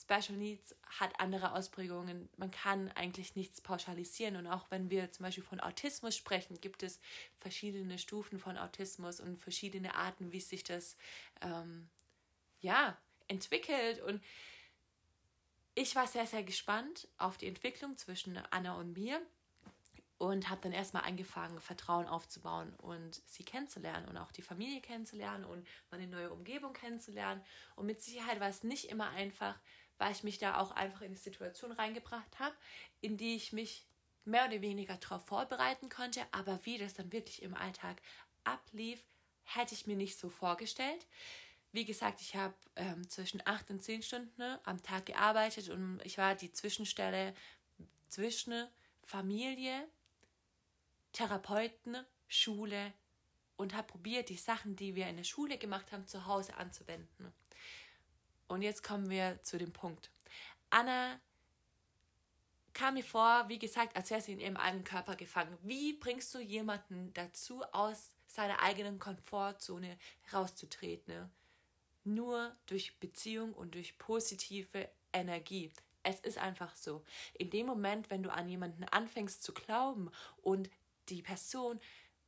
Special 0.00 0.36
Needs 0.36 0.74
hat 0.86 1.18
andere 1.20 1.52
Ausprägungen. 1.52 2.28
Man 2.36 2.50
kann 2.50 2.90
eigentlich 2.92 3.36
nichts 3.36 3.60
pauschalisieren. 3.60 4.36
Und 4.36 4.46
auch 4.46 4.70
wenn 4.70 4.90
wir 4.90 5.10
zum 5.12 5.24
Beispiel 5.24 5.44
von 5.44 5.60
Autismus 5.60 6.16
sprechen, 6.16 6.60
gibt 6.60 6.82
es 6.82 7.00
verschiedene 7.38 7.98
Stufen 7.98 8.38
von 8.38 8.58
Autismus 8.58 9.20
und 9.20 9.38
verschiedene 9.38 9.94
Arten, 9.94 10.32
wie 10.32 10.40
sich 10.40 10.64
das 10.64 10.96
ähm, 11.40 11.88
ja, 12.60 12.98
entwickelt. 13.28 14.00
Und 14.00 14.22
ich 15.74 15.96
war 15.96 16.06
sehr, 16.06 16.26
sehr 16.26 16.42
gespannt 16.42 17.08
auf 17.16 17.36
die 17.36 17.46
Entwicklung 17.46 17.96
zwischen 17.96 18.36
Anna 18.50 18.76
und 18.78 18.92
mir 18.92 19.20
und 20.18 20.48
habe 20.48 20.60
dann 20.62 20.72
erstmal 20.72 21.04
angefangen, 21.04 21.60
Vertrauen 21.60 22.06
aufzubauen 22.06 22.74
und 22.76 23.20
sie 23.26 23.44
kennenzulernen 23.44 24.08
und 24.08 24.16
auch 24.16 24.32
die 24.32 24.42
Familie 24.42 24.80
kennenzulernen 24.80 25.44
und 25.44 25.66
meine 25.90 26.06
neue 26.06 26.30
Umgebung 26.30 26.72
kennenzulernen. 26.72 27.42
Und 27.74 27.86
mit 27.86 28.00
Sicherheit 28.00 28.40
war 28.40 28.48
es 28.48 28.62
nicht 28.62 28.90
immer 28.90 29.10
einfach, 29.10 29.58
weil 29.98 30.12
ich 30.12 30.22
mich 30.22 30.38
da 30.38 30.58
auch 30.58 30.70
einfach 30.72 31.02
in 31.02 31.08
eine 31.08 31.16
Situation 31.16 31.72
reingebracht 31.72 32.38
habe, 32.38 32.54
in 33.00 33.16
die 33.16 33.34
ich 33.34 33.52
mich 33.52 33.86
mehr 34.24 34.46
oder 34.46 34.62
weniger 34.62 34.96
darauf 34.96 35.24
vorbereiten 35.26 35.88
konnte, 35.88 36.20
aber 36.32 36.58
wie 36.64 36.78
das 36.78 36.94
dann 36.94 37.12
wirklich 37.12 37.42
im 37.42 37.54
Alltag 37.54 38.00
ablief, 38.44 39.04
hätte 39.42 39.74
ich 39.74 39.86
mir 39.86 39.96
nicht 39.96 40.18
so 40.18 40.30
vorgestellt. 40.30 41.06
Wie 41.72 41.84
gesagt, 41.84 42.20
ich 42.20 42.36
habe 42.36 42.54
ähm, 42.76 43.08
zwischen 43.10 43.42
acht 43.44 43.68
und 43.70 43.82
zehn 43.82 44.02
Stunden 44.02 44.58
am 44.64 44.82
Tag 44.82 45.06
gearbeitet 45.06 45.68
und 45.68 46.00
ich 46.04 46.18
war 46.18 46.34
die 46.34 46.52
Zwischenstelle 46.52 47.34
zwischen 48.08 48.68
Familie, 49.02 49.86
Therapeuten, 51.14 51.96
Schule 52.28 52.92
und 53.56 53.74
habe 53.74 53.86
probiert, 53.86 54.28
die 54.28 54.36
Sachen, 54.36 54.76
die 54.76 54.94
wir 54.94 55.06
in 55.06 55.16
der 55.16 55.24
Schule 55.24 55.56
gemacht 55.56 55.92
haben, 55.92 56.06
zu 56.06 56.26
Hause 56.26 56.56
anzuwenden. 56.56 57.32
Und 58.48 58.62
jetzt 58.62 58.82
kommen 58.82 59.08
wir 59.08 59.40
zu 59.42 59.56
dem 59.56 59.72
Punkt. 59.72 60.10
Anna 60.70 61.18
kam 62.74 62.94
mir 62.94 63.04
vor, 63.04 63.44
wie 63.48 63.60
gesagt, 63.60 63.96
als 63.96 64.10
wäre 64.10 64.20
sie 64.20 64.32
in 64.32 64.40
ihrem 64.40 64.56
eigenen 64.56 64.84
Körper 64.84 65.14
gefangen. 65.14 65.56
Wie 65.62 65.94
bringst 65.94 66.34
du 66.34 66.40
jemanden 66.40 67.14
dazu, 67.14 67.62
aus 67.72 68.10
seiner 68.26 68.60
eigenen 68.60 68.98
Komfortzone 68.98 69.96
rauszutreten? 70.32 71.30
Nur 72.02 72.54
durch 72.66 72.98
Beziehung 72.98 73.54
und 73.54 73.76
durch 73.76 73.96
positive 73.98 74.90
Energie. 75.12 75.72
Es 76.02 76.20
ist 76.20 76.36
einfach 76.36 76.74
so. 76.76 77.04
In 77.34 77.50
dem 77.50 77.66
Moment, 77.66 78.10
wenn 78.10 78.22
du 78.22 78.30
an 78.32 78.48
jemanden 78.48 78.84
anfängst 78.84 79.42
zu 79.42 79.54
glauben 79.54 80.10
und 80.42 80.68
die 81.08 81.22
Person 81.22 81.80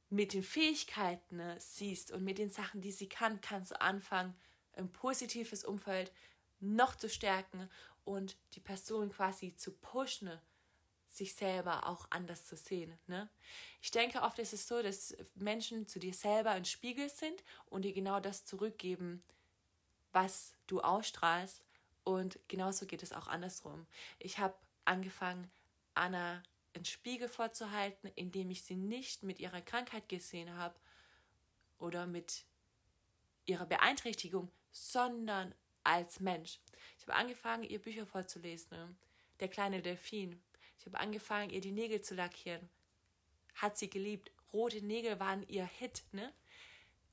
mit 0.09 0.33
den 0.33 0.43
Fähigkeiten 0.43 1.43
siehst 1.59 2.13
und 2.13 2.25
mit 2.25 2.39
den 2.39 2.51
Sachen, 2.51 2.81
die 2.81 2.93
sie 2.93 3.09
kann, 3.09 3.41
kannst 3.41 3.73
du 3.73 3.81
anfangen, 3.81 4.35
ein 4.75 4.93
positives 4.93 5.65
Umfeld 5.65 6.13
noch 6.61 6.97
zu 6.97 7.09
stärken 7.09 7.69
und 8.05 8.37
die 8.55 8.61
Person 8.61 9.11
quasi 9.11 9.57
zu 9.57 9.73
pushen, 9.73 10.31
sich 11.09 11.35
selber 11.35 11.87
auch 11.87 12.07
anders 12.11 12.47
zu 12.47 12.57
sehen. 12.57 12.99
Ne? 13.07 13.29
Ich 13.81 13.91
denke 13.91 14.23
oft 14.23 14.39
ist 14.39 14.53
es 14.53 14.69
so, 14.69 14.83
dass 14.83 15.17
Menschen 15.35 15.89
zu 15.89 15.99
dir 15.99 16.15
selber 16.15 16.51
ein 16.51 16.65
Spiegel 16.65 17.09
sind 17.09 17.43
und 17.67 17.83
dir 17.83 17.93
genau 17.93 18.21
das 18.21 18.45
zurückgeben, 18.45 19.23
was 20.13 20.55
du 20.67 20.81
ausstrahlst. 20.81 21.65
Und 22.05 22.39
genauso 22.49 22.87
geht 22.87 23.03
es 23.03 23.13
auch 23.13 23.27
andersrum. 23.27 23.87
Ich 24.19 24.39
habe 24.39 24.55
angefangen, 24.85 25.51
Anna 25.95 26.43
einen 26.77 26.85
Spiegel 26.85 27.29
vorzuhalten, 27.29 28.11
indem 28.15 28.51
ich 28.51 28.63
sie 28.63 28.77
nicht 28.77 29.23
mit 29.23 29.41
ihrer 29.41 29.61
Krankheit 29.61 30.09
gesehen 30.09 30.57
habe 30.57 30.79
oder 31.79 32.07
mit 32.07 32.45
ihrer 33.47 33.67
Beeinträchtigung, 33.67 34.51
sondern 34.73 35.55
als 35.83 36.21
Mensch. 36.21 36.61
Ich 36.99 37.07
habe 37.07 37.15
angefangen, 37.15 37.65
ihr 37.65 37.81
Bücher 37.81 38.07
vorzulesen. 38.07 38.71
Ne? 38.71 38.97
Der 39.41 39.49
kleine 39.49 39.83
Delfin. 39.83 40.41
Ich 40.79 40.87
habe 40.87 41.01
angefangen, 41.01 41.51
ihr 41.51 41.61
die 41.61 41.73
Nägel 41.73 42.03
zu 42.03 42.15
lackieren. 42.15 42.69
Hat 43.55 43.79
sie 43.79 43.89
geliebt. 43.89 44.31
Rote 44.53 44.83
Nägel 44.85 45.19
waren 45.19 45.47
ihr 45.49 45.65
Hit, 45.65 46.05
ne? 46.13 46.33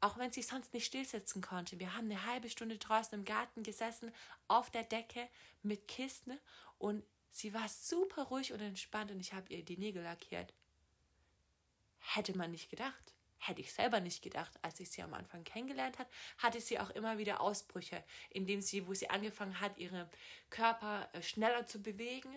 Auch 0.02 0.18
wenn 0.18 0.32
sie 0.32 0.42
sonst 0.42 0.74
nicht 0.74 0.86
stillsitzen 0.86 1.42
konnte. 1.42 1.80
Wir 1.80 1.96
haben 1.96 2.12
eine 2.12 2.26
halbe 2.26 2.50
Stunde 2.50 2.78
draußen 2.78 3.18
im 3.18 3.24
Garten 3.24 3.64
gesessen, 3.64 4.12
auf 4.50 4.70
der 4.70 4.84
Decke 4.84 5.30
mit 5.62 5.88
Kisten 5.88 6.38
und 6.78 7.06
sie 7.34 7.54
war 7.54 7.68
super 7.68 8.24
ruhig 8.24 8.54
und 8.54 8.62
entspannt 8.62 9.12
und 9.12 9.20
ich 9.20 9.34
habe 9.34 9.52
ihr 9.54 9.66
die 9.66 9.78
Nägel 9.78 10.04
lackiert. 10.04 10.54
Hätte 12.00 12.38
man 12.38 12.52
nicht 12.52 12.70
gedacht 12.70 13.14
hätte 13.48 13.62
ich 13.62 13.74
selber 13.74 14.00
nicht 14.00 14.22
gedacht. 14.22 14.52
Als 14.62 14.80
ich 14.80 14.90
sie 14.90 15.04
am 15.04 15.14
Anfang 15.14 15.44
kennengelernt 15.44 16.00
hat, 16.00 16.08
hatte 16.38 16.62
sie 16.62 16.80
auch 16.80 16.90
immer 16.92 17.18
wieder 17.18 17.42
Ausbrüche, 17.42 18.04
indem 18.30 18.62
sie, 18.62 18.88
wo 18.88 18.94
sie 18.94 19.10
angefangen 19.10 19.60
hat, 19.60 19.78
ihren 19.78 20.08
Körper 20.50 21.10
äh, 21.14 21.22
schneller 21.22 21.68
zu 21.68 21.82
bewegen 21.82 22.34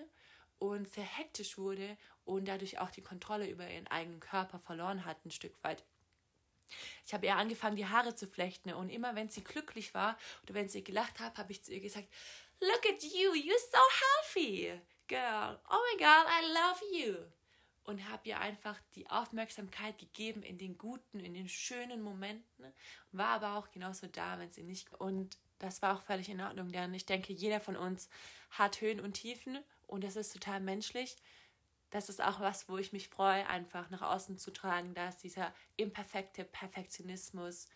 und 0.58 0.88
sehr 0.88 1.04
hektisch 1.04 1.58
wurde 1.58 1.96
und 2.24 2.48
dadurch 2.48 2.78
auch 2.78 2.90
die 2.90 3.02
Kontrolle 3.02 3.48
über 3.48 3.68
ihren 3.68 3.86
eigenen 3.86 4.20
Körper 4.20 4.58
verloren 4.58 5.04
hat, 5.04 5.24
ein 5.24 5.30
Stück 5.30 5.62
weit. 5.62 5.84
Ich 7.06 7.14
habe 7.14 7.26
ihr 7.26 7.36
angefangen, 7.36 7.76
die 7.76 7.86
Haare 7.86 8.16
zu 8.16 8.26
flechten 8.26 8.72
und 8.72 8.90
immer 8.90 9.14
wenn 9.14 9.28
sie 9.28 9.44
glücklich 9.44 9.94
war 9.94 10.18
oder 10.42 10.54
wenn 10.54 10.68
sie 10.68 10.82
gelacht 10.82 11.20
hat, 11.20 11.38
habe 11.38 11.52
ich 11.52 11.62
zu 11.62 11.72
ihr 11.72 11.80
gesagt, 11.80 12.08
Look 12.60 12.86
at 12.86 13.02
you, 13.02 13.34
you're 13.34 13.58
so 13.58 13.82
healthy, 14.02 14.72
girl. 15.08 15.60
Oh 15.70 15.82
my 15.92 15.96
God, 15.98 16.26
I 16.26 16.52
love 16.52 16.80
you 16.92 17.16
und 17.86 18.08
habe 18.08 18.28
ihr 18.28 18.40
einfach 18.40 18.78
die 18.94 19.08
Aufmerksamkeit 19.08 19.98
gegeben 19.98 20.42
in 20.42 20.58
den 20.58 20.76
guten, 20.76 21.20
in 21.20 21.34
den 21.34 21.48
schönen 21.48 22.02
Momenten, 22.02 22.66
war 23.12 23.28
aber 23.28 23.56
auch 23.56 23.70
genauso 23.70 24.08
da, 24.08 24.38
wenn 24.38 24.50
sie 24.50 24.64
nicht. 24.64 24.92
Und 24.94 25.38
das 25.58 25.82
war 25.82 25.96
auch 25.96 26.02
völlig 26.02 26.28
in 26.28 26.40
Ordnung, 26.40 26.70
denn 26.72 26.92
ich 26.94 27.06
denke, 27.06 27.32
jeder 27.32 27.60
von 27.60 27.76
uns 27.76 28.08
hat 28.50 28.80
Höhen 28.80 29.00
und 29.00 29.14
Tiefen 29.14 29.58
und 29.86 30.04
das 30.04 30.16
ist 30.16 30.32
total 30.32 30.60
menschlich. 30.60 31.16
Das 31.90 32.08
ist 32.08 32.20
auch 32.20 32.40
was, 32.40 32.68
wo 32.68 32.76
ich 32.76 32.92
mich 32.92 33.08
freue, 33.08 33.46
einfach 33.46 33.88
nach 33.90 34.02
außen 34.02 34.38
zu 34.38 34.50
tragen, 34.50 34.92
dass 34.94 35.18
dieser 35.18 35.54
imperfekte 35.76 36.44
Perfektionismus 36.44 37.68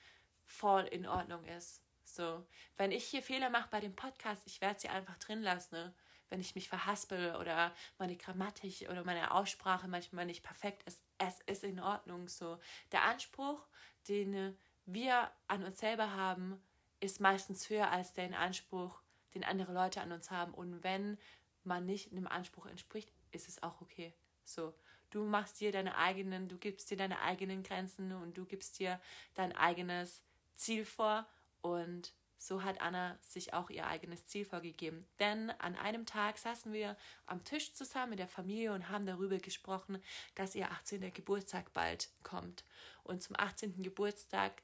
voll 0.45 0.83
in 0.83 1.07
Ordnung 1.07 1.45
ist. 1.45 1.81
So, 2.15 2.45
wenn 2.77 2.93
ich 2.93 3.05
hier 3.05 3.23
Fehler 3.23 3.51
mache 3.51 3.69
bei 3.71 3.81
dem 3.81 3.95
Podcast, 3.95 4.43
ich 4.47 4.61
werde 4.61 4.81
sie 4.81 4.89
einfach 4.89 5.19
drin 5.19 5.43
lassen. 5.43 5.75
Ne? 5.75 5.95
wenn 6.31 6.41
ich 6.41 6.55
mich 6.55 6.69
verhaspel 6.69 7.37
oder 7.37 7.75
meine 7.99 8.17
Grammatik 8.17 8.89
oder 8.89 9.05
meine 9.05 9.33
Aussprache 9.33 9.89
manchmal 9.89 10.27
nicht 10.27 10.43
perfekt 10.43 10.85
ist. 10.85 11.03
Es 11.19 11.41
ist 11.47 11.65
in 11.65 11.81
Ordnung 11.81 12.29
so. 12.29 12.59
Der 12.93 13.03
Anspruch, 13.03 13.67
den 14.09 14.57
wir 14.87 15.31
an 15.49 15.65
uns 15.65 15.81
selber 15.81 16.15
haben, 16.15 16.63
ist 17.01 17.21
meistens 17.21 17.69
höher 17.69 17.91
als 17.91 18.15
den 18.15 18.35
Anspruch, 18.35 19.03
den 19.35 19.45
andere 19.45 19.73
Leute 19.73 20.01
an 20.01 20.13
uns 20.13 20.31
haben. 20.31 20.55
Und 20.55 20.83
wenn 20.83 21.19
man 21.65 21.85
nicht 21.85 22.13
einem 22.13 22.27
Anspruch 22.27 22.67
entspricht, 22.67 23.13
ist 23.33 23.49
es 23.49 23.63
auch 23.63 23.81
okay. 23.81 24.15
So, 24.45 24.75
du 25.11 25.25
machst 25.25 25.61
dir 25.61 25.73
deine 25.73 25.97
eigenen, 25.97 26.49
du 26.49 26.59
gibst 26.59 26.91
dir 26.91 26.97
deine 26.97 27.21
eigenen 27.21 27.63
Grenzen 27.63 28.13
und 28.13 28.39
du 28.39 28.45
gibst 28.45 28.79
dir 28.79 29.01
dein 29.35 29.55
eigenes 29.55 30.23
Ziel 30.55 30.85
vor 30.85 31.27
und 31.63 32.13
so 32.43 32.63
hat 32.63 32.81
Anna 32.81 33.19
sich 33.21 33.53
auch 33.53 33.69
ihr 33.69 33.87
eigenes 33.87 34.27
Ziel 34.27 34.47
vorgegeben. 34.47 35.07
Denn 35.19 35.51
an 35.51 35.77
einem 35.77 36.07
Tag 36.07 36.39
saßen 36.39 36.73
wir 36.73 36.97
am 37.27 37.45
Tisch 37.45 37.75
zusammen 37.75 38.11
mit 38.11 38.19
der 38.19 38.29
Familie 38.29 38.73
und 38.73 38.89
haben 38.89 39.05
darüber 39.05 39.37
gesprochen, 39.37 40.03
dass 40.37 40.55
ihr 40.55 40.71
18. 40.71 41.13
Geburtstag 41.13 41.71
bald 41.75 42.09
kommt. 42.23 42.65
Und 43.05 43.23
zum 43.23 43.37
18. 43.39 43.83
Geburtstag 43.83 44.63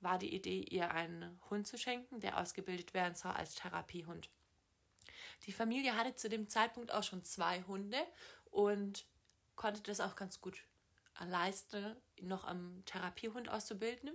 war 0.00 0.18
die 0.18 0.34
Idee, 0.34 0.60
ihr 0.60 0.90
einen 0.90 1.40
Hund 1.48 1.66
zu 1.66 1.78
schenken, 1.78 2.20
der 2.20 2.38
ausgebildet 2.38 2.92
werden 2.92 3.14
soll 3.14 3.32
als 3.32 3.54
Therapiehund. 3.54 4.28
Die 5.46 5.52
Familie 5.52 5.96
hatte 5.96 6.14
zu 6.14 6.28
dem 6.28 6.50
Zeitpunkt 6.50 6.92
auch 6.92 7.02
schon 7.02 7.24
zwei 7.24 7.62
Hunde 7.62 7.98
und 8.50 9.06
konnte 9.56 9.80
das 9.80 10.00
auch 10.00 10.14
ganz 10.14 10.42
gut 10.42 10.62
leisten, 11.20 11.96
noch 12.20 12.44
am 12.44 12.82
Therapiehund 12.84 13.48
auszubilden 13.48 14.12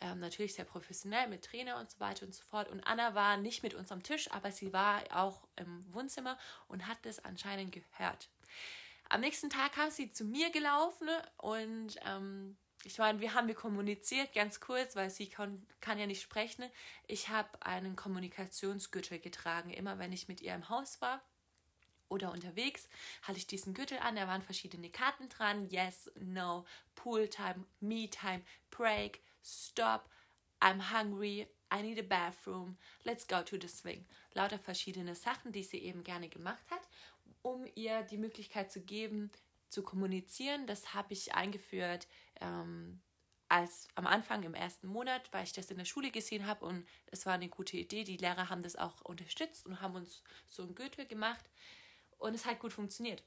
ähm, 0.00 0.20
natürlich 0.20 0.54
sehr 0.54 0.64
professionell 0.64 1.28
mit 1.28 1.44
Trainer 1.44 1.78
und 1.78 1.90
so 1.90 2.00
weiter 2.00 2.26
und 2.26 2.34
so 2.34 2.44
fort. 2.44 2.68
Und 2.68 2.84
Anna 2.86 3.14
war 3.14 3.36
nicht 3.36 3.62
mit 3.62 3.74
uns 3.74 3.90
am 3.92 4.02
Tisch, 4.02 4.30
aber 4.30 4.52
sie 4.52 4.72
war 4.72 5.02
auch 5.10 5.46
im 5.56 5.84
Wohnzimmer 5.92 6.38
und 6.68 6.86
hat 6.86 6.98
das 7.02 7.24
anscheinend 7.24 7.72
gehört. 7.72 8.28
Am 9.08 9.20
nächsten 9.20 9.50
Tag 9.50 9.72
kam 9.72 9.90
sie 9.90 10.12
zu 10.12 10.24
mir 10.24 10.50
gelaufen 10.50 11.08
und 11.38 11.96
ähm, 12.06 12.56
ich 12.84 12.98
meine, 12.98 13.20
wir 13.20 13.34
haben 13.34 13.48
wir 13.48 13.54
kommuniziert, 13.54 14.32
ganz 14.34 14.60
kurz, 14.60 14.94
weil 14.94 15.10
sie 15.10 15.28
kann, 15.28 15.66
kann 15.80 15.98
ja 15.98 16.06
nicht 16.06 16.22
sprechen. 16.22 16.64
Ich 17.06 17.28
habe 17.28 17.48
einen 17.60 17.96
Kommunikationsgürtel 17.96 19.18
getragen, 19.18 19.70
immer 19.70 19.98
wenn 19.98 20.12
ich 20.12 20.28
mit 20.28 20.40
ihr 20.42 20.54
im 20.54 20.68
Haus 20.68 21.00
war 21.00 21.22
oder 22.08 22.32
unterwegs, 22.32 22.88
hatte 23.22 23.38
ich 23.38 23.46
diesen 23.46 23.74
Gürtel 23.74 23.98
an, 23.98 24.16
da 24.16 24.26
waren 24.26 24.42
verschiedene 24.42 24.90
Karten 24.90 25.28
dran. 25.28 25.68
Yes, 25.70 26.10
no, 26.20 26.64
Pool 26.94 27.28
Time, 27.28 27.64
Me 27.80 28.08
Time, 28.08 28.42
Break, 28.70 29.20
Stop, 29.48 30.10
I'm 30.60 30.78
hungry, 30.92 31.46
I 31.70 31.80
need 31.80 31.98
a 31.98 32.02
bathroom, 32.02 32.76
let's 33.04 33.26
go 33.26 33.42
to 33.42 33.56
the 33.58 33.68
swing. 33.68 34.04
Lauter 34.34 34.58
verschiedene 34.58 35.14
Sachen, 35.14 35.52
die 35.52 35.62
sie 35.62 35.78
eben 35.78 36.04
gerne 36.04 36.28
gemacht 36.28 36.64
hat, 36.70 36.82
um 37.40 37.66
ihr 37.74 38.02
die 38.02 38.18
Möglichkeit 38.18 38.70
zu 38.70 38.82
geben, 38.82 39.30
zu 39.70 39.82
kommunizieren. 39.82 40.66
Das 40.66 40.92
habe 40.92 41.14
ich 41.14 41.34
eingeführt 41.34 42.08
ähm, 42.42 43.00
als 43.48 43.88
am 43.94 44.06
Anfang 44.06 44.42
im 44.42 44.52
ersten 44.52 44.86
Monat, 44.86 45.32
weil 45.32 45.44
ich 45.44 45.54
das 45.54 45.70
in 45.70 45.78
der 45.78 45.86
Schule 45.86 46.10
gesehen 46.10 46.46
habe 46.46 46.66
und 46.66 46.86
es 47.06 47.24
war 47.24 47.32
eine 47.32 47.48
gute 47.48 47.78
Idee. 47.78 48.04
Die 48.04 48.18
Lehrer 48.18 48.50
haben 48.50 48.62
das 48.62 48.76
auch 48.76 49.00
unterstützt 49.00 49.66
und 49.66 49.80
haben 49.80 49.94
uns 49.94 50.22
so 50.48 50.62
ein 50.62 50.74
Gürtel 50.74 51.06
gemacht 51.06 51.48
und 52.18 52.34
es 52.34 52.44
hat 52.44 52.60
gut 52.60 52.74
funktioniert. 52.74 53.24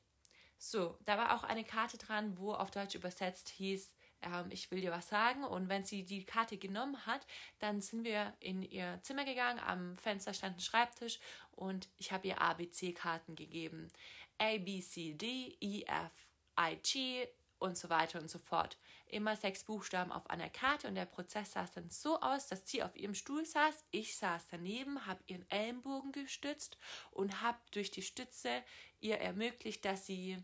So, 0.60 0.96
da 1.06 1.18
war 1.18 1.36
auch 1.36 1.44
eine 1.44 1.64
Karte 1.64 1.98
dran, 1.98 2.38
wo 2.38 2.54
auf 2.54 2.70
Deutsch 2.70 2.94
übersetzt 2.94 3.50
hieß, 3.50 3.96
ähm, 4.22 4.48
ich 4.50 4.70
will 4.72 4.82
dir 4.82 4.92
was 4.92 5.10
sagen. 5.10 5.44
Und 5.44 5.70
wenn 5.70 5.84
sie 5.84 6.04
die 6.04 6.26
Karte 6.26 6.58
genommen 6.58 7.06
hat, 7.06 7.26
dann 7.60 7.82
sind 7.82 8.04
wir 8.04 8.34
in 8.40 8.64
ihr 8.64 9.00
Zimmer 9.02 9.26
gegangen. 9.26 9.60
Am 9.60 9.96
Fenster 9.98 10.34
stand 10.34 10.58
ein 10.58 10.62
Schreibtisch 10.62 11.20
und 11.52 11.90
ich 11.98 12.12
habe 12.12 12.28
ihr 12.28 12.42
ABC-Karten 12.42 13.36
gegeben. 13.36 13.90
A, 14.38 14.58
B, 14.58 14.82
C, 14.82 15.14
D, 15.14 15.56
E, 15.60 15.84
F, 15.84 16.12
I, 16.60 16.76
G 16.78 17.28
und 17.62 17.78
so 17.78 17.90
weiter 17.90 18.20
und 18.20 18.30
so 18.30 18.40
fort. 18.40 18.78
Immer 19.06 19.36
sechs 19.36 19.64
Buchstaben 19.64 20.12
auf 20.12 20.30
einer 20.30 20.50
Karte 20.50 20.88
und 20.88 20.96
der 20.96 21.06
Prozess 21.06 21.52
sah 21.52 21.68
dann 21.76 21.92
so 21.92 22.20
aus, 22.20 22.48
dass 22.48 22.68
sie 22.68 22.82
auf 22.82 22.96
ihrem 22.96 23.14
Stuhl 23.14 23.46
saß, 23.46 23.86
ich 23.92 24.18
saß 24.18 24.48
daneben, 24.50 25.06
habe 25.06 25.24
ihren 25.28 25.50
Ellenbogen 25.52 26.12
gestützt 26.12 26.78
und 27.12 27.42
habe 27.42 27.60
durch 27.72 27.92
die 27.92 28.02
Stütze 28.02 28.64
ihr 29.00 29.20
ermöglicht, 29.20 29.86
dass 29.86 30.08
sie 30.08 30.38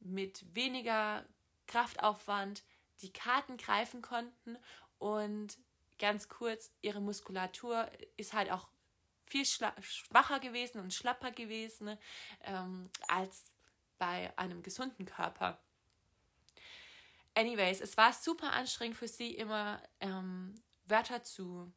mit 0.00 0.54
weniger 0.54 1.26
Kraftaufwand 1.66 2.62
die 3.02 3.12
Karten 3.12 3.56
greifen 3.56 4.02
konnten 4.02 4.56
und 4.98 5.58
ganz 5.98 6.28
kurz, 6.28 6.72
ihre 6.80 7.00
Muskulatur 7.00 7.90
ist 8.16 8.32
halt 8.32 8.50
auch 8.50 8.68
viel 9.24 9.46
schwacher 9.46 10.40
gewesen 10.40 10.80
und 10.80 10.92
schlapper 10.92 11.30
gewesen 11.30 11.96
ähm, 12.42 12.90
als 13.08 13.50
bei 13.98 14.36
einem 14.36 14.62
gesunden 14.62 15.06
Körper. 15.06 15.58
Anyways, 17.34 17.80
es 17.80 17.96
war 17.96 18.12
super 18.12 18.52
anstrengend 18.52 18.96
für 18.96 19.08
sie, 19.08 19.34
immer 19.34 19.82
ähm, 20.00 20.54
Wörter 20.86 21.22
zu 21.22 21.72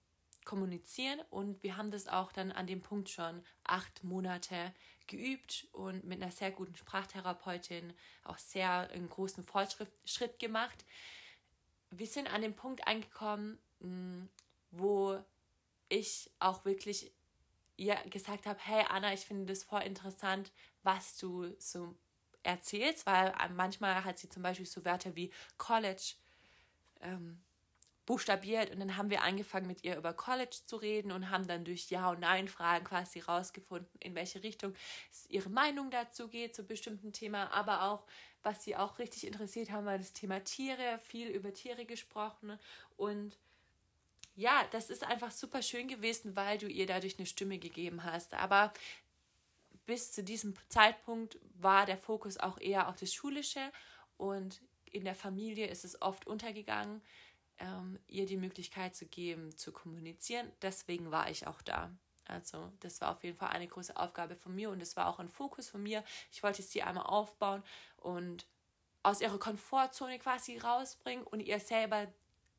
kommunizieren 0.46 1.20
und 1.30 1.62
wir 1.64 1.78
haben 1.78 1.92
das 1.92 2.08
auch 2.08 2.32
dann 2.32 2.52
an 2.52 2.68
dem 2.68 2.82
Punkt 2.82 3.10
schon 3.10 3.44
acht 3.64 4.04
Monate 4.04 4.74
geübt 5.08 5.68
und 5.72 6.04
mit 6.04 6.22
einer 6.22 6.32
sehr 6.32 6.52
guten 6.52 6.76
Sprachtherapeutin 6.76 7.94
auch 8.24 8.38
sehr 8.38 8.90
einen 8.92 9.10
großen 9.10 9.46
Fortschritt 9.46 10.40
gemacht. 10.40 10.86
Wir 11.92 12.08
sind 12.08 12.32
an 12.34 12.42
dem 12.42 12.56
Punkt 12.56 12.88
angekommen, 12.88 13.58
mm, 13.80 14.26
wo 14.72 15.24
ich 15.90 16.30
auch 16.40 16.66
wirklich 16.66 17.12
ihr 17.78 17.96
gesagt 18.10 18.46
habe, 18.46 18.60
hey 18.62 18.86
Anna, 18.90 19.14
ich 19.14 19.22
finde 19.22 19.46
das 19.46 19.64
voll 19.64 19.84
interessant, 19.84 20.52
was 20.84 21.18
du 21.18 21.56
so 21.60 21.96
erzählst, 22.44 23.06
weil 23.06 23.34
manchmal 23.56 24.04
hat 24.04 24.18
sie 24.18 24.30
zum 24.30 24.44
Beispiel 24.44 24.66
so 24.66 24.84
Wörter 24.84 25.16
wie 25.16 25.32
College 25.58 26.16
ähm, 27.02 27.42
buchstabiert 28.08 28.72
und 28.72 28.80
dann 28.80 28.98
haben 28.98 29.12
wir 29.12 29.22
angefangen 29.22 29.68
mit 29.68 29.84
ihr 29.84 29.98
über 29.98 30.14
College 30.14 30.58
zu 30.66 30.78
reden 30.78 31.12
und 31.12 31.30
haben 31.30 31.46
dann 31.46 31.66
durch 31.66 31.92
Ja 31.92 32.10
und 32.10 32.22
Nein 32.22 32.48
Fragen 32.48 32.86
quasi 32.86 33.20
rausgefunden, 33.20 33.92
in 34.00 34.16
welche 34.16 34.42
Richtung 34.42 34.74
ihre 35.30 35.50
Meinung 35.50 35.92
dazu 35.92 36.30
geht 36.30 36.56
zu 36.56 36.64
bestimmten 36.64 37.14
Thema, 37.14 37.52
aber 37.54 37.84
auch 37.84 38.06
was 38.44 38.64
sie 38.64 38.78
auch 38.78 38.98
richtig 38.98 39.28
interessiert 39.28 39.72
haben, 39.72 39.86
war 39.86 39.98
das 39.98 40.14
Thema 40.14 40.42
Tiere, 40.44 41.00
viel 41.04 41.28
über 41.28 41.54
Tiere 41.54 41.86
gesprochen 41.86 42.58
und 42.96 43.38
ja, 44.36 44.64
das 44.72 44.90
ist 44.90 45.04
einfach 45.04 45.32
super 45.32 45.62
schön 45.62 45.88
gewesen, 45.88 46.36
weil 46.36 46.58
du 46.60 46.68
ihr 46.68 46.86
dadurch 46.86 47.18
eine 47.18 47.26
Stimme 47.26 47.58
gegeben 47.58 48.04
hast. 48.04 48.36
Aber 48.36 48.72
bis 49.88 50.12
zu 50.12 50.24
diesem 50.24 50.54
Zeitpunkt 50.70 51.40
war 51.56 51.88
der 51.88 51.98
Fokus 51.98 52.38
auch 52.38 52.60
eher 52.60 52.88
auf 52.88 52.98
das 52.98 53.12
Schulische 53.12 53.72
und 54.16 54.62
in 54.92 55.06
der 55.06 55.16
Familie 55.16 55.68
ist 55.68 55.84
es 55.84 56.02
oft 56.04 56.28
untergegangen 56.28 57.02
ähm, 57.60 58.00
ihr 58.08 58.26
die 58.26 58.38
Möglichkeit 58.38 58.96
zu 58.96 59.06
geben, 59.06 59.56
zu 59.58 59.72
kommunizieren. 59.72 60.52
Deswegen 60.62 61.12
war 61.12 61.30
ich 61.30 61.48
auch 61.48 61.62
da. 61.62 61.92
Also 62.26 62.72
das 62.82 63.00
war 63.02 63.12
auf 63.12 63.24
jeden 63.24 63.38
Fall 63.38 63.50
eine 63.50 63.68
große 63.68 63.96
Aufgabe 63.96 64.36
von 64.36 64.54
mir 64.54 64.70
und 64.70 64.82
es 64.82 64.98
war 64.98 65.08
auch 65.08 65.20
ein 65.20 65.30
Fokus 65.30 65.70
von 65.70 65.82
mir. 65.82 66.04
Ich 66.32 66.44
wollte 66.44 66.62
sie 66.62 66.84
einmal 66.84 67.06
aufbauen 67.06 67.64
und 67.98 68.46
aus 69.04 69.22
ihrer 69.22 69.40
Komfortzone 69.40 70.20
quasi 70.20 70.58
rausbringen 70.58 71.26
und 71.26 71.40
ihr 71.40 71.60
selber 71.60 72.12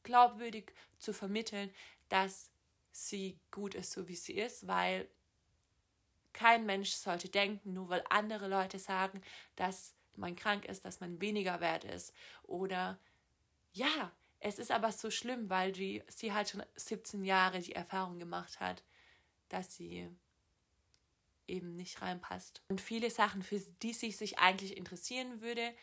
glaubwürdig 0.02 0.72
zu 0.98 1.12
vermitteln, 1.12 1.70
dass 2.08 2.50
sie 2.90 3.38
gut 3.50 3.74
ist, 3.74 3.92
so 3.92 4.08
wie 4.08 4.16
sie 4.16 4.32
ist, 4.32 4.66
weil 4.66 5.08
kein 6.32 6.64
Mensch 6.66 6.92
sollte 6.92 7.28
denken, 7.28 7.74
nur 7.74 7.88
weil 7.88 8.04
andere 8.08 8.48
Leute 8.48 8.78
sagen, 8.78 9.22
dass 9.56 9.94
man 10.16 10.36
krank 10.36 10.64
ist, 10.64 10.84
dass 10.84 11.00
man 11.00 11.20
weniger 11.20 11.60
wert 11.60 11.84
ist. 11.84 12.14
Oder 12.44 12.98
ja, 13.72 14.12
es 14.40 14.58
ist 14.58 14.70
aber 14.70 14.92
so 14.92 15.10
schlimm, 15.10 15.50
weil 15.50 15.72
die, 15.72 16.02
sie 16.08 16.32
halt 16.32 16.50
schon 16.50 16.62
17 16.76 17.24
Jahre 17.24 17.60
die 17.60 17.74
Erfahrung 17.74 18.18
gemacht 18.18 18.60
hat, 18.60 18.82
dass 19.48 19.74
sie 19.74 20.08
eben 21.46 21.76
nicht 21.76 22.00
reinpasst. 22.02 22.62
Und 22.68 22.80
viele 22.80 23.10
Sachen, 23.10 23.42
für 23.42 23.58
die 23.82 23.92
sie 23.92 24.12
sich 24.12 24.38
eigentlich 24.38 24.76
interessieren 24.76 25.40
würde, 25.40 25.74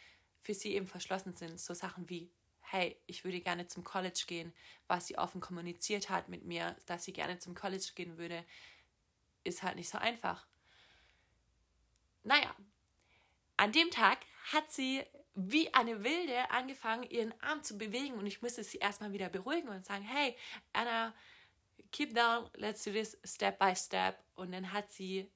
für 0.41 0.53
sie 0.53 0.73
eben 0.75 0.87
verschlossen 0.87 1.33
sind. 1.33 1.59
So 1.59 1.73
Sachen 1.73 2.09
wie, 2.09 2.29
hey, 2.61 2.95
ich 3.07 3.23
würde 3.25 3.41
gerne 3.41 3.67
zum 3.67 3.83
College 3.83 4.23
gehen, 4.27 4.53
was 4.87 5.07
sie 5.07 5.17
offen 5.17 5.41
kommuniziert 5.41 6.09
hat 6.09 6.29
mit 6.29 6.45
mir, 6.45 6.75
dass 6.85 7.05
sie 7.05 7.13
gerne 7.13 7.39
zum 7.39 7.55
College 7.55 7.91
gehen 7.95 8.17
würde, 8.17 8.45
ist 9.43 9.63
halt 9.63 9.75
nicht 9.75 9.89
so 9.89 9.97
einfach. 9.97 10.45
Naja, 12.23 12.55
an 13.57 13.71
dem 13.71 13.89
Tag 13.91 14.19
hat 14.51 14.71
sie 14.71 15.03
wie 15.35 15.73
eine 15.73 16.03
Wilde 16.03 16.49
angefangen, 16.49 17.03
ihren 17.03 17.33
Arm 17.41 17.61
zu 17.61 17.77
bewegen 17.77 18.15
und 18.15 18.25
ich 18.25 18.41
musste 18.41 18.63
sie 18.63 18.77
erstmal 18.77 19.11
wieder 19.11 19.29
beruhigen 19.29 19.69
und 19.69 19.85
sagen, 19.85 20.03
hey, 20.03 20.35
Anna, 20.73 21.13
keep 21.91 22.15
down, 22.15 22.49
let's 22.55 22.83
do 22.83 22.91
this 22.91 23.17
step 23.23 23.59
by 23.59 23.75
step. 23.75 24.17
Und 24.35 24.53
dann 24.53 24.71
hat 24.71 24.91
sie 24.91 25.29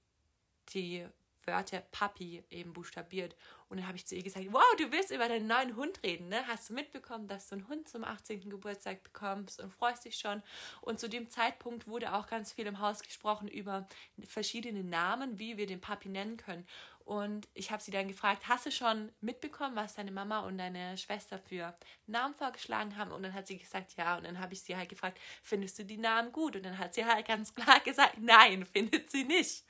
die 0.73 1.05
Wörter 1.45 1.81
Papi 1.91 2.43
eben 2.49 2.73
buchstabiert. 2.73 3.35
Und 3.69 3.77
dann 3.77 3.87
habe 3.87 3.97
ich 3.97 4.05
zu 4.05 4.15
ihr 4.15 4.23
gesagt, 4.23 4.45
wow, 4.51 4.63
du 4.77 4.91
willst 4.91 5.11
über 5.11 5.27
deinen 5.27 5.47
neuen 5.47 5.75
Hund 5.75 6.01
reden, 6.03 6.27
ne? 6.29 6.45
Hast 6.47 6.69
du 6.69 6.73
mitbekommen, 6.73 7.27
dass 7.27 7.47
du 7.47 7.55
einen 7.55 7.67
Hund 7.67 7.87
zum 7.87 8.03
18. 8.03 8.49
Geburtstag 8.49 9.03
bekommst 9.03 9.61
und 9.61 9.71
freust 9.71 10.05
dich 10.05 10.17
schon? 10.17 10.41
Und 10.81 10.99
zu 10.99 11.07
dem 11.07 11.29
Zeitpunkt 11.29 11.87
wurde 11.87 12.13
auch 12.13 12.27
ganz 12.27 12.51
viel 12.51 12.65
im 12.67 12.79
Haus 12.79 13.03
gesprochen 13.03 13.47
über 13.47 13.87
verschiedene 14.23 14.83
Namen, 14.83 15.39
wie 15.39 15.57
wir 15.57 15.67
den 15.67 15.81
Papi 15.81 16.09
nennen 16.09 16.37
können. 16.37 16.67
Und 17.09 17.47
ich 17.55 17.71
habe 17.71 17.81
sie 17.81 17.89
dann 17.89 18.07
gefragt, 18.07 18.47
hast 18.47 18.67
du 18.67 18.71
schon 18.71 19.11
mitbekommen, 19.19 19.75
was 19.75 19.95
deine 19.95 20.11
Mama 20.11 20.41
und 20.41 20.59
deine 20.59 20.95
Schwester 20.95 21.39
für 21.39 21.73
Namen 22.05 22.35
vorgeschlagen 22.35 22.97
haben? 22.97 23.11
Und 23.11 23.23
dann 23.23 23.33
hat 23.33 23.47
sie 23.47 23.57
gesagt, 23.57 23.95
ja. 23.97 24.15
Und 24.15 24.27
dann 24.27 24.39
habe 24.39 24.53
ich 24.53 24.61
sie 24.61 24.77
halt 24.77 24.89
gefragt, 24.89 25.19
findest 25.41 25.79
du 25.79 25.85
die 25.85 25.97
Namen 25.97 26.31
gut? 26.31 26.55
Und 26.55 26.63
dann 26.63 26.77
hat 26.77 26.93
sie 26.93 27.03
halt 27.03 27.27
ganz 27.27 27.55
klar 27.55 27.79
gesagt, 27.83 28.19
nein, 28.19 28.63
findet 28.63 29.09
sie 29.09 29.23
nicht. 29.23 29.65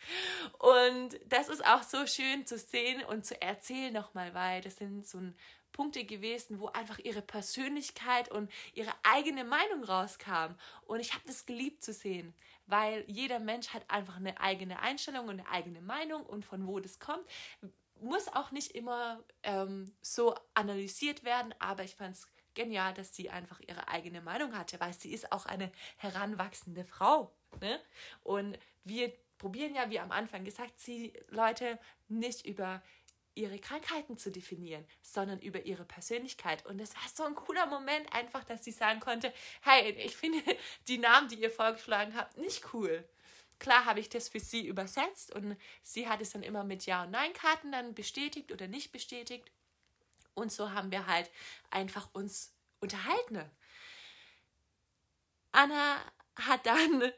Und 0.58 1.18
das 1.28 1.48
ist 1.48 1.66
auch 1.66 1.84
so 1.84 2.06
schön 2.08 2.46
zu 2.46 2.58
sehen 2.58 3.06
und 3.06 3.26
zu 3.26 3.42
erzählen 3.42 3.94
nochmal, 3.94 4.34
weil 4.34 4.60
das 4.60 4.76
sind 4.76 5.08
so 5.08 5.20
ein 5.20 5.34
Punkte 5.72 6.04
gewesen, 6.04 6.60
wo 6.60 6.68
einfach 6.68 7.00
ihre 7.00 7.22
Persönlichkeit 7.22 8.30
und 8.30 8.52
ihre 8.74 8.92
eigene 9.04 9.46
Meinung 9.46 9.86
rauskam. 9.86 10.56
Und 10.88 11.00
ich 11.00 11.14
habe 11.14 11.24
das 11.26 11.46
geliebt 11.46 11.86
zu 11.86 11.94
sehen, 11.94 12.34
weil 12.70 13.04
jeder 13.08 13.40
Mensch 13.40 13.70
hat 13.70 13.84
einfach 13.90 14.18
eine 14.18 14.40
eigene 14.40 14.80
Einstellung 14.80 15.28
und 15.28 15.40
eine 15.40 15.50
eigene 15.50 15.82
Meinung 15.82 16.26
und 16.26 16.46
von 16.46 16.68
wo 16.68 16.80
das 16.80 17.00
kommt. 17.00 17.26
Muss 18.02 18.28
auch 18.30 18.52
nicht 18.52 18.72
immer 18.72 19.22
ähm, 19.44 19.92
so 20.02 20.36
analysiert 20.54 21.24
werden, 21.24 21.54
aber 21.60 21.84
ich 21.84 21.96
fand 21.96 22.16
es 22.16 22.28
genial, 22.54 22.94
dass 22.94 23.16
sie 23.16 23.30
einfach 23.30 23.60
ihre 23.68 23.88
eigene 23.88 24.22
Meinung 24.22 24.58
hatte, 24.58 24.80
weil 24.80 24.94
sie 24.94 25.12
ist 25.12 25.32
auch 25.32 25.46
eine 25.46 25.72
heranwachsende 25.98 26.86
Frau. 26.86 27.34
Ne? 27.62 27.80
Und 28.24 28.58
wir 28.84 29.14
probieren 29.38 29.76
ja, 29.76 29.90
wie 29.90 30.00
am 30.00 30.12
Anfang 30.12 30.44
gesagt, 30.44 30.80
sie 30.80 31.14
Leute 31.30 31.80
nicht 32.08 32.46
über 32.46 32.82
ihre 33.40 33.60
Krankheiten 33.60 34.18
zu 34.18 34.32
definieren, 34.32 34.86
sondern 35.02 35.40
über 35.40 35.66
ihre 35.66 35.86
Persönlichkeit. 35.86 36.66
Und 36.66 36.80
es 36.80 36.94
war 36.96 37.04
so 37.14 37.24
ein 37.24 37.36
cooler 37.36 37.66
Moment, 37.66 38.12
einfach, 38.14 38.44
dass 38.44 38.64
sie 38.64 38.72
sagen 38.72 39.00
konnte, 39.00 39.34
hey, 39.62 39.92
ich 39.92 40.16
finde 40.16 40.40
die 40.88 40.98
Namen, 40.98 41.30
die 41.30 41.42
ihr 41.42 41.52
vorgeschlagen 41.52 42.16
habt, 42.16 42.38
nicht 42.38 42.74
cool. 42.74 43.08
Klar 43.58 43.86
habe 43.86 44.00
ich 44.00 44.10
das 44.10 44.30
für 44.30 44.40
sie 44.40 44.68
übersetzt 44.68 45.34
und 45.34 45.58
sie 45.84 46.08
hat 46.08 46.22
es 46.22 46.32
dann 46.32 46.44
immer 46.44 46.64
mit 46.64 46.86
Ja- 46.86 47.04
und 47.04 47.12
Nein-Karten 47.12 47.72
dann 47.72 47.94
bestätigt 47.94 48.52
oder 48.52 48.68
nicht 48.68 48.92
bestätigt. 48.92 49.50
Und 50.34 50.52
so 50.52 50.72
haben 50.72 50.92
wir 50.92 51.08
halt 51.08 51.30
einfach 51.70 52.10
uns 52.14 52.54
unterhalten. 52.80 53.44
Anna 55.52 55.98
hat 56.38 56.66
dann 56.66 57.12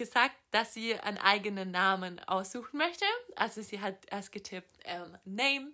gesagt, 0.00 0.34
dass 0.50 0.72
sie 0.72 0.98
einen 0.98 1.18
eigenen 1.18 1.72
Namen 1.72 2.20
aussuchen 2.20 2.78
möchte. 2.78 3.04
Also 3.36 3.60
sie 3.60 3.80
hat 3.80 3.96
erst 4.10 4.32
getippt 4.32 4.72
ähm, 4.84 5.18
Name 5.26 5.72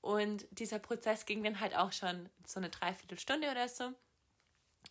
und 0.00 0.44
dieser 0.50 0.80
Prozess 0.80 1.24
ging 1.24 1.44
dann 1.44 1.60
halt 1.60 1.76
auch 1.76 1.92
schon 1.92 2.28
so 2.44 2.58
eine 2.58 2.68
Dreiviertelstunde 2.68 3.48
oder 3.48 3.68
so. 3.68 3.92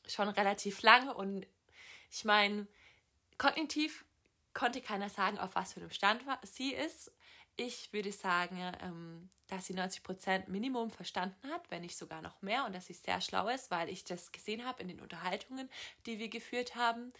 Schon 0.07 0.29
relativ 0.29 0.81
lang 0.81 1.09
und 1.09 1.45
ich 2.09 2.23
meine, 2.23 2.67
kognitiv 3.37 4.05
konnte 4.53 4.79
keiner 4.81 5.09
sagen, 5.09 5.37
auf 5.39 5.55
was 5.55 5.73
für 5.73 5.81
einem 5.81 5.91
Stand 5.91 6.23
sie 6.43 6.73
ist. 6.73 7.11
Ich 7.57 7.91
würde 7.91 8.13
sagen, 8.13 8.57
ähm, 8.81 9.29
dass 9.49 9.65
sie 9.65 9.73
90 9.73 10.03
Prozent 10.03 10.47
Minimum 10.47 10.89
verstanden 10.89 11.51
hat, 11.51 11.69
wenn 11.69 11.81
nicht 11.81 11.97
sogar 11.97 12.21
noch 12.21 12.41
mehr 12.41 12.65
und 12.65 12.73
dass 12.73 12.85
sie 12.85 12.93
sehr 12.93 13.19
schlau 13.19 13.49
ist, 13.49 13.71
weil 13.71 13.89
ich 13.89 14.05
das 14.05 14.31
gesehen 14.31 14.63
habe 14.63 14.81
in 14.81 14.87
den 14.87 15.01
Unterhaltungen, 15.01 15.69
die 16.05 16.17
wir 16.17 16.29
geführt 16.29 16.75
haben. 16.75 17.11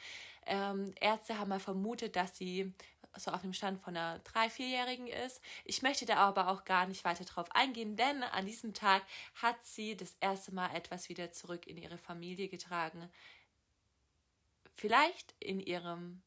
Ähm, 0.45 0.93
Ärzte 0.99 1.38
haben 1.38 1.49
mal 1.49 1.60
vermutet, 1.60 2.15
dass 2.15 2.38
sie 2.38 2.73
so 3.17 3.32
auf 3.32 3.41
dem 3.41 3.54
Stand 3.54 3.82
von 3.82 3.95
einer 3.95 4.19
drei-, 4.19 4.49
vierjährigen 4.49 5.08
ist. 5.08 5.41
Ich 5.65 5.82
möchte 5.82 6.06
da 6.06 6.17
aber 6.17 6.49
auch 6.49 6.63
gar 6.63 6.88
nicht 6.88 7.04
weiter 7.04 7.25
drauf 7.25 7.47
eingehen, 7.52 7.95
denn 7.95 8.23
an 8.23 8.45
diesem 8.45 8.73
Tag 8.73 9.04
hat 9.36 9.63
sie 9.65 9.97
das 9.97 10.15
erste 10.19 10.54
Mal 10.54 10.73
etwas 10.75 11.10
wieder 11.10 11.32
zurück 11.32 11.67
in 11.67 11.78
ihre 11.78 11.97
Familie 11.97 12.47
getragen. 12.47 13.10
Vielleicht 14.75 15.36
in 15.39 15.60
ihrem 15.60 16.21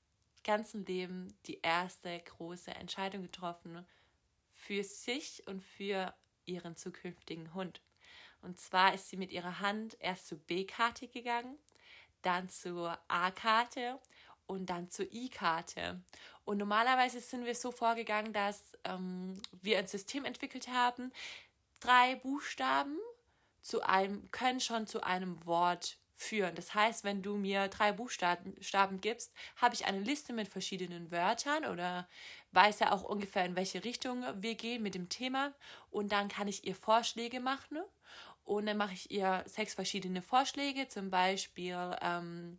ganzen 0.44 0.84
Leben 0.84 1.34
die 1.46 1.60
erste 1.62 2.18
große 2.18 2.72
Entscheidung 2.72 3.22
getroffen 3.22 3.86
für 4.52 4.84
sich 4.84 5.46
und 5.46 5.62
für 5.62 6.14
ihren 6.44 6.76
zukünftigen 6.76 7.54
Hund. 7.54 7.80
Und 8.42 8.58
zwar 8.58 8.92
ist 8.92 9.08
sie 9.08 9.16
mit 9.16 9.30
ihrer 9.30 9.60
Hand 9.60 9.96
erst 10.00 10.26
zur 10.26 10.38
B-Karte 10.38 11.06
gegangen, 11.06 11.56
dann 12.22 12.48
zur 12.48 12.98
A-Karte 13.08 13.98
und 14.46 14.70
dann 14.70 14.90
zur 14.90 15.10
I-Karte. 15.12 16.00
Und 16.44 16.58
normalerweise 16.58 17.20
sind 17.20 17.44
wir 17.44 17.54
so 17.54 17.70
vorgegangen, 17.70 18.32
dass 18.32 18.72
ähm, 18.84 19.40
wir 19.60 19.78
ein 19.78 19.86
System 19.86 20.24
entwickelt 20.24 20.68
haben. 20.68 21.12
Drei 21.80 22.16
Buchstaben 22.16 22.98
zu 23.60 23.82
einem, 23.82 24.30
können 24.30 24.60
schon 24.60 24.86
zu 24.86 25.02
einem 25.02 25.44
Wort 25.46 25.98
führen. 26.22 26.54
Das 26.54 26.74
heißt, 26.74 27.04
wenn 27.04 27.22
du 27.22 27.36
mir 27.36 27.68
drei 27.68 27.92
Buchstaben 27.92 29.00
gibst, 29.00 29.32
habe 29.56 29.74
ich 29.74 29.86
eine 29.86 30.00
Liste 30.00 30.32
mit 30.32 30.48
verschiedenen 30.48 31.10
Wörtern 31.10 31.64
oder 31.64 32.08
weiß 32.52 32.80
ja 32.80 32.92
auch 32.92 33.02
ungefähr, 33.02 33.44
in 33.44 33.56
welche 33.56 33.84
Richtung 33.84 34.24
wir 34.36 34.54
gehen 34.54 34.82
mit 34.82 34.94
dem 34.94 35.08
Thema. 35.08 35.52
Und 35.90 36.12
dann 36.12 36.28
kann 36.28 36.48
ich 36.48 36.64
ihr 36.64 36.76
Vorschläge 36.76 37.40
machen. 37.40 37.78
Und 38.52 38.66
dann 38.66 38.76
mache 38.76 38.92
ich 38.92 39.10
ihr 39.10 39.42
sechs 39.46 39.72
verschiedene 39.72 40.20
Vorschläge, 40.20 40.86
zum 40.86 41.08
Beispiel 41.08 41.96
ähm, 42.02 42.58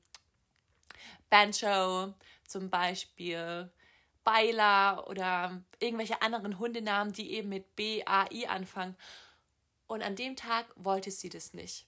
Banjo, 1.29 2.15
zum 2.47 2.71
Beispiel 2.71 3.71
Baila 4.23 5.03
oder 5.05 5.61
irgendwelche 5.77 6.19
anderen 6.23 6.57
Hundenamen, 6.57 7.13
die 7.13 7.33
eben 7.33 7.49
mit 7.49 7.75
B, 7.75 8.03
A, 8.07 8.25
I 8.31 8.47
anfangen. 8.47 8.97
Und 9.85 10.01
an 10.01 10.15
dem 10.15 10.35
Tag 10.35 10.65
wollte 10.75 11.11
sie 11.11 11.29
das 11.29 11.53
nicht. 11.53 11.85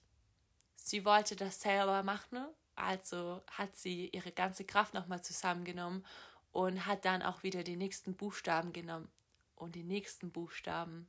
Sie 0.76 1.04
wollte 1.04 1.34
das 1.34 1.60
selber 1.60 2.04
machen, 2.04 2.46
also 2.76 3.42
hat 3.50 3.74
sie 3.74 4.10
ihre 4.10 4.30
ganze 4.30 4.64
Kraft 4.64 4.94
nochmal 4.94 5.24
zusammengenommen 5.24 6.06
und 6.52 6.86
hat 6.86 7.04
dann 7.04 7.22
auch 7.22 7.42
wieder 7.42 7.64
die 7.64 7.76
nächsten 7.76 8.14
Buchstaben 8.14 8.72
genommen 8.72 9.10
und 9.56 9.74
die 9.74 9.82
nächsten 9.82 10.30
Buchstaben. 10.30 11.08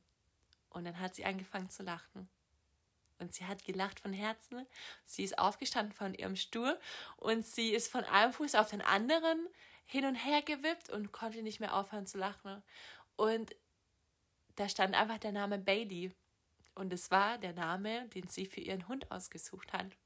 Und 0.70 0.84
dann 0.84 0.98
hat 0.98 1.14
sie 1.14 1.24
angefangen 1.24 1.70
zu 1.70 1.84
lachen. 1.84 2.28
Und 3.18 3.34
sie 3.34 3.46
hat 3.46 3.64
gelacht 3.64 4.00
von 4.00 4.12
Herzen. 4.12 4.66
Sie 5.04 5.24
ist 5.24 5.38
aufgestanden 5.38 5.92
von 5.92 6.14
ihrem 6.14 6.36
Stuhl 6.36 6.78
und 7.16 7.46
sie 7.46 7.70
ist 7.70 7.90
von 7.90 8.04
einem 8.04 8.32
Fuß 8.32 8.54
auf 8.54 8.70
den 8.70 8.80
anderen 8.80 9.46
hin 9.86 10.04
und 10.04 10.14
her 10.14 10.42
gewippt 10.42 10.90
und 10.90 11.12
konnte 11.12 11.42
nicht 11.42 11.60
mehr 11.60 11.74
aufhören 11.74 12.06
zu 12.06 12.18
lachen. 12.18 12.62
Und 13.16 13.56
da 14.56 14.68
stand 14.68 14.94
einfach 14.94 15.18
der 15.18 15.32
Name 15.32 15.58
Bailey. 15.58 16.12
Und 16.74 16.92
es 16.92 17.10
war 17.10 17.38
der 17.38 17.54
Name, 17.54 18.08
den 18.08 18.28
sie 18.28 18.46
für 18.46 18.60
ihren 18.60 18.86
Hund 18.86 19.10
ausgesucht 19.10 19.72
hat. 19.72 19.96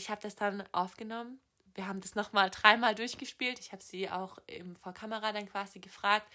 ich 0.00 0.10
habe 0.10 0.20
das 0.20 0.34
dann 0.34 0.64
aufgenommen. 0.72 1.40
Wir 1.74 1.86
haben 1.86 2.00
das 2.00 2.14
nochmal 2.14 2.50
dreimal 2.50 2.94
durchgespielt. 2.94 3.60
Ich 3.60 3.72
habe 3.72 3.82
sie 3.82 4.10
auch 4.10 4.38
im, 4.46 4.76
vor 4.76 4.92
Kamera 4.92 5.32
dann 5.32 5.48
quasi 5.48 5.78
gefragt, 5.78 6.26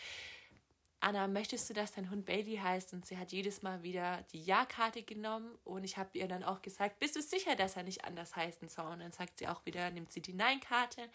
Anna, 0.99 1.27
möchtest 1.27 1.69
du, 1.69 1.73
dass 1.73 1.91
dein 1.91 2.09
Hund 2.09 2.25
Bailey 2.25 2.57
heißt? 2.57 2.93
Und 2.93 3.05
sie 3.05 3.17
hat 3.17 3.31
jedes 3.31 3.61
Mal 3.61 3.83
wieder 3.83 4.23
die 4.33 4.43
Ja-Karte 4.43 5.03
genommen 5.03 5.57
und 5.63 5.83
ich 5.83 5.97
habe 5.97 6.17
ihr 6.17 6.27
dann 6.27 6.43
auch 6.43 6.61
gesagt, 6.61 6.99
bist 6.99 7.15
du 7.15 7.21
sicher, 7.21 7.55
dass 7.55 7.75
er 7.75 7.83
nicht 7.83 8.05
anders 8.05 8.35
heißen 8.35 8.67
soll? 8.67 8.91
Und 8.91 8.99
dann 8.99 9.11
sagt 9.11 9.37
sie 9.37 9.47
auch 9.47 9.65
wieder, 9.65 9.91
nimmt 9.91 10.11
sie 10.11 10.21
die 10.21 10.33
Nein-Karte 10.33 11.09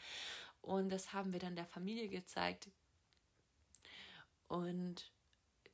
und 0.62 0.90
das 0.90 1.12
haben 1.12 1.32
wir 1.32 1.40
dann 1.40 1.56
der 1.56 1.66
Familie 1.66 2.08
gezeigt. 2.08 2.68
Und 4.48 5.12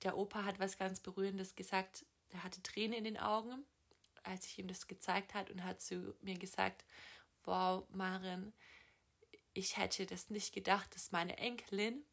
der 0.03 0.17
Opa 0.17 0.45
hat 0.45 0.61
was 0.61 0.79
ganz 0.79 1.01
Berührendes 1.01 1.57
gesagt, 1.57 2.07
der 2.33 2.43
hatte 2.43 2.63
Tränen 2.63 2.99
in 2.99 3.05
den 3.05 3.19
Augen 3.19 3.65
als 4.27 4.47
ich 4.47 4.59
ihm 4.59 4.69
das 4.69 4.87
gezeigt 4.87 5.35
hat 5.35 5.51
und 5.51 5.65
hat 5.65 5.81
zu 5.81 6.15
mir 6.21 6.37
gesagt, 6.37 6.85
wow, 7.45 7.85
Maren, 7.91 8.53
ich 9.55 9.77
hätte 9.77 10.05
das 10.07 10.31
nicht 10.31 10.53
gedacht, 10.53 10.95
dass 10.95 11.13
meine 11.13 11.39
Enkelin 11.39 12.05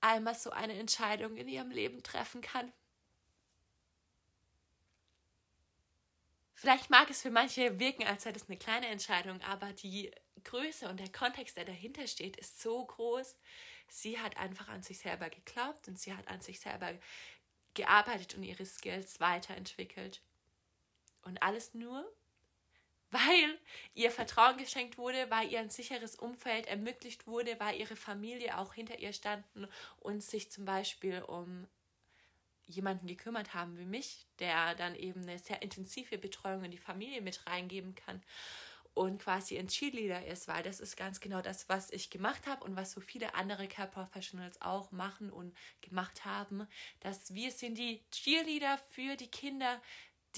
einmal 0.00 0.34
so 0.34 0.50
eine 0.50 0.74
Entscheidung 0.74 1.36
in 1.36 1.48
ihrem 1.48 1.70
Leben 1.70 2.02
treffen 2.02 2.40
kann. 2.40 2.72
Vielleicht 6.54 6.90
mag 6.90 7.08
es 7.08 7.22
für 7.22 7.30
manche 7.30 7.78
wirken, 7.78 8.04
als 8.04 8.24
sei 8.24 8.32
das 8.32 8.48
eine 8.48 8.58
kleine 8.58 8.88
Entscheidung, 8.88 9.40
aber 9.42 9.72
die 9.72 10.10
Größe 10.42 10.88
und 10.88 10.98
der 10.98 11.12
Kontext, 11.12 11.56
der 11.56 11.64
dahinter 11.64 12.06
steht, 12.08 12.36
ist 12.36 12.60
so 12.60 12.84
groß. 12.84 13.38
Sie 13.88 14.18
hat 14.18 14.36
einfach 14.36 14.68
an 14.68 14.82
sich 14.82 14.98
selber 14.98 15.30
geglaubt 15.30 15.86
und 15.86 15.98
sie 15.98 16.14
hat 16.14 16.26
an 16.26 16.40
sich 16.40 16.58
selber 16.58 16.98
gearbeitet 17.74 18.34
und 18.34 18.42
ihre 18.42 18.66
Skills 18.66 19.20
weiterentwickelt. 19.20 20.20
Und 21.22 21.42
alles 21.42 21.74
nur, 21.74 22.10
weil 23.10 23.58
ihr 23.94 24.10
Vertrauen 24.10 24.56
geschenkt 24.56 24.98
wurde, 24.98 25.30
weil 25.30 25.50
ihr 25.50 25.60
ein 25.60 25.70
sicheres 25.70 26.16
Umfeld 26.16 26.66
ermöglicht 26.66 27.26
wurde, 27.26 27.58
weil 27.58 27.78
ihre 27.78 27.96
Familie 27.96 28.58
auch 28.58 28.74
hinter 28.74 28.98
ihr 28.98 29.12
standen 29.12 29.66
und 30.00 30.22
sich 30.22 30.50
zum 30.50 30.64
Beispiel 30.64 31.22
um 31.22 31.66
jemanden 32.66 33.06
gekümmert 33.06 33.54
haben 33.54 33.78
wie 33.78 33.86
mich, 33.86 34.26
der 34.40 34.74
dann 34.74 34.94
eben 34.94 35.22
eine 35.22 35.38
sehr 35.38 35.62
intensive 35.62 36.18
Betreuung 36.18 36.64
in 36.64 36.70
die 36.70 36.78
Familie 36.78 37.22
mit 37.22 37.46
reingeben 37.46 37.94
kann 37.94 38.22
und 38.98 39.22
quasi 39.22 39.56
ein 39.56 39.68
Cheerleader 39.68 40.26
ist, 40.26 40.48
weil 40.48 40.62
das 40.64 40.80
ist 40.80 40.96
ganz 40.96 41.20
genau 41.20 41.40
das, 41.40 41.68
was 41.68 41.92
ich 41.92 42.10
gemacht 42.10 42.46
habe 42.48 42.64
und 42.64 42.74
was 42.74 42.90
so 42.90 43.00
viele 43.00 43.34
andere 43.34 43.68
Care 43.68 43.88
Professionals 43.88 44.60
auch 44.60 44.90
machen 44.90 45.30
und 45.30 45.56
gemacht 45.80 46.24
haben, 46.24 46.66
dass 47.00 47.32
wir 47.32 47.52
sind 47.52 47.78
die 47.78 48.02
Cheerleader 48.10 48.76
für 48.90 49.16
die 49.16 49.30
Kinder, 49.30 49.80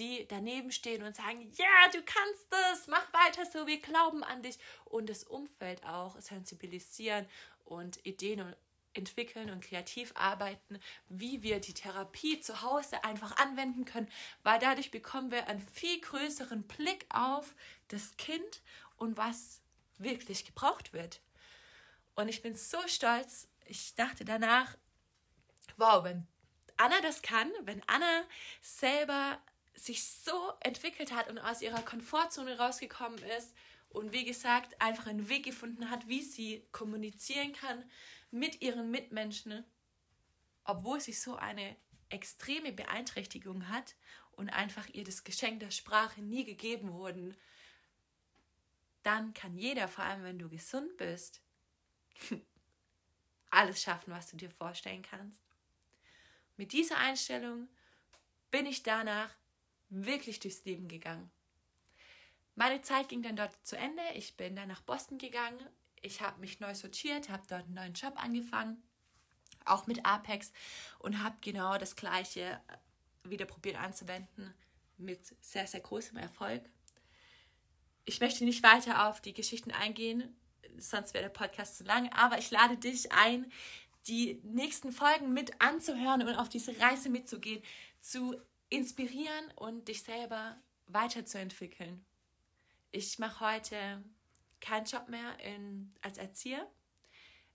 die 0.00 0.26
daneben 0.26 0.72
stehen 0.72 1.02
und 1.02 1.14
sagen, 1.14 1.52
ja, 1.56 1.64
yeah, 1.64 1.92
du 1.92 2.02
kannst 2.02 2.46
das, 2.50 2.86
mach 2.88 3.12
weiter 3.12 3.44
so, 3.44 3.66
wir 3.66 3.80
glauben 3.80 4.24
an 4.24 4.42
dich. 4.42 4.58
Und 4.86 5.10
das 5.10 5.24
Umfeld 5.24 5.84
auch 5.84 6.18
sensibilisieren 6.20 7.26
und 7.64 8.04
Ideen 8.04 8.54
entwickeln 8.94 9.50
und 9.50 9.62
kreativ 9.62 10.12
arbeiten, 10.16 10.80
wie 11.08 11.42
wir 11.42 11.60
die 11.60 11.74
Therapie 11.74 12.40
zu 12.40 12.62
Hause 12.62 13.04
einfach 13.04 13.36
anwenden 13.36 13.84
können, 13.84 14.08
weil 14.42 14.58
dadurch 14.58 14.90
bekommen 14.90 15.30
wir 15.30 15.46
einen 15.46 15.60
viel 15.60 16.00
größeren 16.00 16.64
Blick 16.64 17.06
auf 17.10 17.54
das 17.88 18.16
Kind 18.16 18.62
und 18.96 19.16
was 19.16 19.60
wirklich 19.98 20.44
gebraucht 20.44 20.92
wird. 20.92 21.20
Und 22.16 22.28
ich 22.28 22.42
bin 22.42 22.56
so 22.56 22.78
stolz. 22.86 23.48
Ich 23.66 23.94
dachte 23.94 24.24
danach, 24.24 24.76
wow, 25.76 26.02
wenn 26.02 26.26
Anna 26.76 27.00
das 27.02 27.22
kann, 27.22 27.50
wenn 27.62 27.82
Anna 27.86 28.24
selber 28.62 29.38
sich 29.84 30.04
so 30.04 30.52
entwickelt 30.60 31.12
hat 31.12 31.28
und 31.28 31.38
aus 31.38 31.62
ihrer 31.62 31.82
Komfortzone 31.82 32.58
rausgekommen 32.58 33.22
ist 33.38 33.54
und 33.88 34.12
wie 34.12 34.24
gesagt 34.24 34.80
einfach 34.80 35.06
einen 35.06 35.28
Weg 35.28 35.44
gefunden 35.44 35.90
hat, 35.90 36.08
wie 36.08 36.22
sie 36.22 36.66
kommunizieren 36.72 37.52
kann 37.52 37.84
mit 38.30 38.62
ihren 38.62 38.90
Mitmenschen, 38.90 39.64
obwohl 40.64 41.00
sie 41.00 41.12
so 41.12 41.36
eine 41.36 41.76
extreme 42.08 42.72
Beeinträchtigung 42.72 43.68
hat 43.68 43.96
und 44.32 44.50
einfach 44.50 44.88
ihr 44.88 45.04
das 45.04 45.24
Geschenk 45.24 45.60
der 45.60 45.70
Sprache 45.70 46.20
nie 46.20 46.44
gegeben 46.44 46.92
wurden, 46.92 47.36
dann 49.02 49.32
kann 49.34 49.56
jeder, 49.56 49.88
vor 49.88 50.04
allem 50.04 50.22
wenn 50.22 50.38
du 50.38 50.48
gesund 50.48 50.96
bist, 50.96 51.40
alles 53.50 53.82
schaffen, 53.82 54.12
was 54.12 54.30
du 54.30 54.36
dir 54.36 54.50
vorstellen 54.50 55.02
kannst. 55.02 55.42
Mit 56.56 56.72
dieser 56.72 56.98
Einstellung 56.98 57.68
bin 58.50 58.66
ich 58.66 58.82
danach 58.82 59.34
wirklich 59.90 60.40
durchs 60.40 60.64
Leben 60.64 60.88
gegangen. 60.88 61.30
Meine 62.54 62.82
Zeit 62.82 63.08
ging 63.08 63.22
dann 63.22 63.36
dort 63.36 63.54
zu 63.66 63.76
Ende. 63.76 64.02
Ich 64.14 64.36
bin 64.36 64.56
dann 64.56 64.68
nach 64.68 64.82
Boston 64.82 65.18
gegangen. 65.18 65.58
Ich 66.02 66.20
habe 66.20 66.40
mich 66.40 66.60
neu 66.60 66.74
sortiert, 66.74 67.28
habe 67.28 67.42
dort 67.48 67.64
einen 67.64 67.74
neuen 67.74 67.94
Job 67.94 68.14
angefangen, 68.16 68.82
auch 69.64 69.86
mit 69.86 70.06
Apex 70.06 70.52
und 70.98 71.22
habe 71.22 71.36
genau 71.40 71.76
das 71.76 71.96
Gleiche 71.96 72.60
wieder 73.24 73.44
probiert 73.44 73.76
anzuwenden 73.76 74.54
mit 74.96 75.20
sehr, 75.40 75.66
sehr 75.66 75.80
großem 75.80 76.16
Erfolg. 76.16 76.62
Ich 78.04 78.20
möchte 78.20 78.44
nicht 78.44 78.62
weiter 78.62 79.08
auf 79.08 79.20
die 79.20 79.34
Geschichten 79.34 79.70
eingehen, 79.70 80.36
sonst 80.78 81.14
wäre 81.14 81.24
der 81.24 81.30
Podcast 81.30 81.76
zu 81.76 81.84
lang, 81.84 82.10
aber 82.12 82.38
ich 82.38 82.50
lade 82.50 82.76
dich 82.76 83.12
ein, 83.12 83.50
die 84.06 84.40
nächsten 84.42 84.92
Folgen 84.92 85.32
mit 85.32 85.60
anzuhören 85.60 86.26
und 86.26 86.34
auf 86.36 86.48
diese 86.48 86.78
Reise 86.80 87.10
mitzugehen, 87.10 87.62
zu 88.00 88.40
inspirieren 88.70 89.50
und 89.56 89.88
dich 89.88 90.02
selber 90.02 90.56
weiterzuentwickeln. 90.86 92.04
Ich 92.92 93.18
mache 93.18 93.44
heute 93.44 94.02
keinen 94.60 94.86
Job 94.86 95.08
mehr 95.08 95.38
in, 95.40 95.92
als 96.02 96.18
Erzieher. 96.18 96.66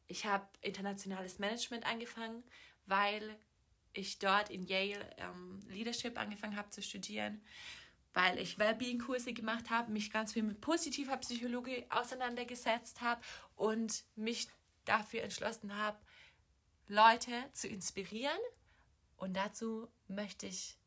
Ich 0.08 0.26
habe 0.26 0.48
internationales 0.62 1.40
Management 1.40 1.86
angefangen, 1.86 2.44
weil 2.86 3.38
ich 3.94 4.20
dort 4.20 4.50
in 4.50 4.64
Yale 4.64 5.10
ähm, 5.18 5.62
Leadership 5.70 6.20
angefangen 6.20 6.56
habe 6.56 6.70
zu 6.70 6.82
studieren, 6.82 7.42
weil 8.14 8.38
ich 8.40 8.60
Wellbeing-Kurse 8.60 9.34
gemacht 9.34 9.70
habe, 9.70 9.92
mich 9.92 10.12
ganz 10.12 10.34
viel 10.34 10.44
mit 10.44 10.62
positiver 10.62 11.18
Psychologie 11.18 11.86
auseinandergesetzt 11.90 13.02
habe 13.02 13.22
und 13.56 14.04
mich 14.16 14.48
dafür 14.84 15.24
entschlossen 15.24 15.76
habe, 15.76 15.98
Leute 16.88 17.32
zu 17.54 17.68
inspirieren. 17.68 18.40
Und 19.18 19.36
dazu 19.36 19.88
möchte 20.08 20.46
ich 20.48 20.78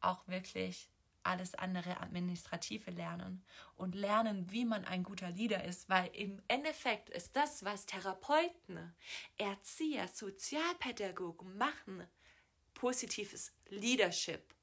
auch 0.00 0.26
wirklich 0.28 0.90
alles 1.22 1.54
andere 1.54 2.00
Administrative 2.00 2.90
lernen 2.90 3.44
und 3.76 3.94
lernen, 3.94 4.50
wie 4.50 4.64
man 4.64 4.84
ein 4.84 5.02
guter 5.02 5.30
Leader 5.30 5.62
ist, 5.64 5.88
weil 5.88 6.10
im 6.14 6.40
Endeffekt 6.48 7.10
ist 7.10 7.36
das, 7.36 7.64
was 7.64 7.86
Therapeuten, 7.86 8.94
Erzieher, 9.36 10.08
Sozialpädagogen 10.08 11.56
machen, 11.58 12.06
positives 12.72 13.52
Leadership. 13.68 14.54